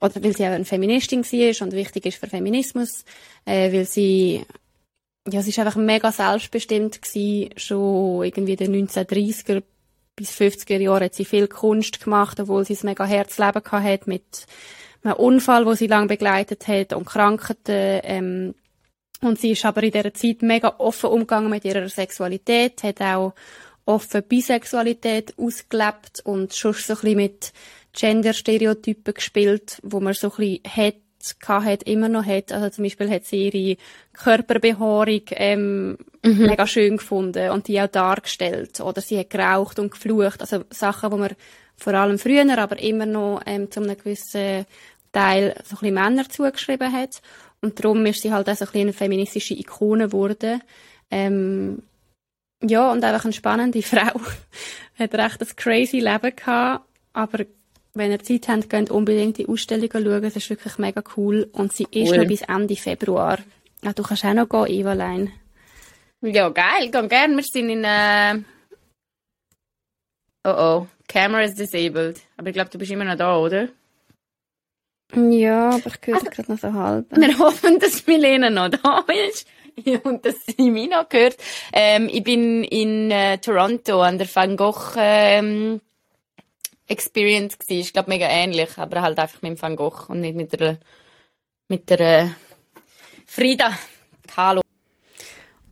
[0.00, 3.04] oder weil sie auch eine Feministin war und wichtig ist für Feminismus,
[3.46, 4.44] äh, weil sie
[5.28, 9.62] ja, sie ist einfach mega selbstbestimmt gewesen, schon irgendwie in den 1930er
[10.20, 14.46] bis 50er Jahren hat sie viel Kunst gemacht, obwohl sie ein mega Herzleben hat mit
[15.02, 18.54] einem Unfall, wo sie lange begleitet hat und Krankheiten, ähm,
[19.22, 23.34] und sie ist aber in dieser Zeit mega offen umgegangen mit ihrer Sexualität, hat auch
[23.84, 27.52] offen Bisexualität ausgelebt und schon so ein bisschen mit
[27.92, 30.94] Gender-Stereotypen gespielt, wo man so ein bisschen hat,
[31.46, 32.52] hat, immer noch hat.
[32.52, 33.76] Also zum Beispiel hat sie ihre
[34.12, 36.46] Körperbehaarung ähm, mhm.
[36.46, 38.80] mega schön gefunden und die auch dargestellt.
[38.80, 40.40] Oder sie hat geraucht und geflucht.
[40.40, 41.34] Also Sachen, wo man
[41.76, 44.66] vor allem früher, aber immer noch ähm, zu einem gewissen
[45.12, 47.22] Teil so ein bisschen Männer zugeschrieben hat.
[47.62, 50.62] Und darum ist sie halt auch so ein bisschen eine feministische Ikone geworden.
[51.10, 51.82] Ähm,
[52.62, 54.20] ja, und einfach eine spannende Frau.
[54.98, 57.44] hat recht ein crazy Leben gehabt, aber
[57.94, 60.24] wenn ihr Zeit habt, könnt unbedingt die Ausstellung schauen.
[60.24, 61.48] Es ist wirklich mega cool.
[61.52, 62.18] Und sie ist cool.
[62.18, 63.38] noch bis Ende Februar.
[63.82, 65.32] Ja, du kannst auch noch gehen, Evaline.
[66.22, 66.90] Ja, geil.
[66.90, 67.36] Geh gerne.
[67.36, 67.84] Wir sind in...
[67.84, 68.42] Äh...
[70.44, 70.86] Oh oh.
[71.08, 72.20] Camera is disabled.
[72.36, 73.68] Aber ich glaube, du bist immer noch da, oder?
[75.14, 77.06] Ja, aber ich höre also, gerade noch so halb.
[77.16, 79.46] Wir hoffen, dass Milena noch da ist
[80.04, 81.36] und dass sie mich noch hört.
[81.72, 85.80] Ähm, ich bin in äh, Toronto an der Van Gogh ähm,
[86.90, 87.80] Experience gewesen.
[87.80, 90.78] Ich glaube mega ähnlich, aber halt einfach mit dem Van Gogh und nicht mit der
[91.68, 92.26] mit der äh,
[93.26, 93.78] Frida
[94.26, 94.60] Kahlo.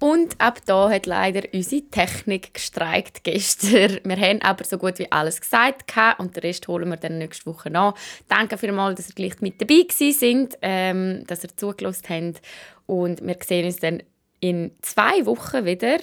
[0.01, 3.99] Und ab da hat leider unsere Technik gestreikt gestern.
[4.05, 7.47] Wir haben aber so gut wie alles gesagt und den Rest holen wir dann nächste
[7.47, 7.95] Woche nach.
[8.29, 12.43] Danke vielmals, dass ihr gleich mit dabei sind, ähm, dass ihr zugelassen habt
[12.87, 14.03] und wir sehen uns dann
[14.39, 15.99] in zwei Wochen wieder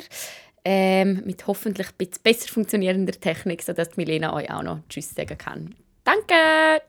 [0.66, 5.38] ähm, mit hoffentlich ein bisschen besser funktionierender Technik, sodass Milena euch auch noch Tschüss sagen
[5.38, 5.76] kann.
[6.03, 6.82] Danke!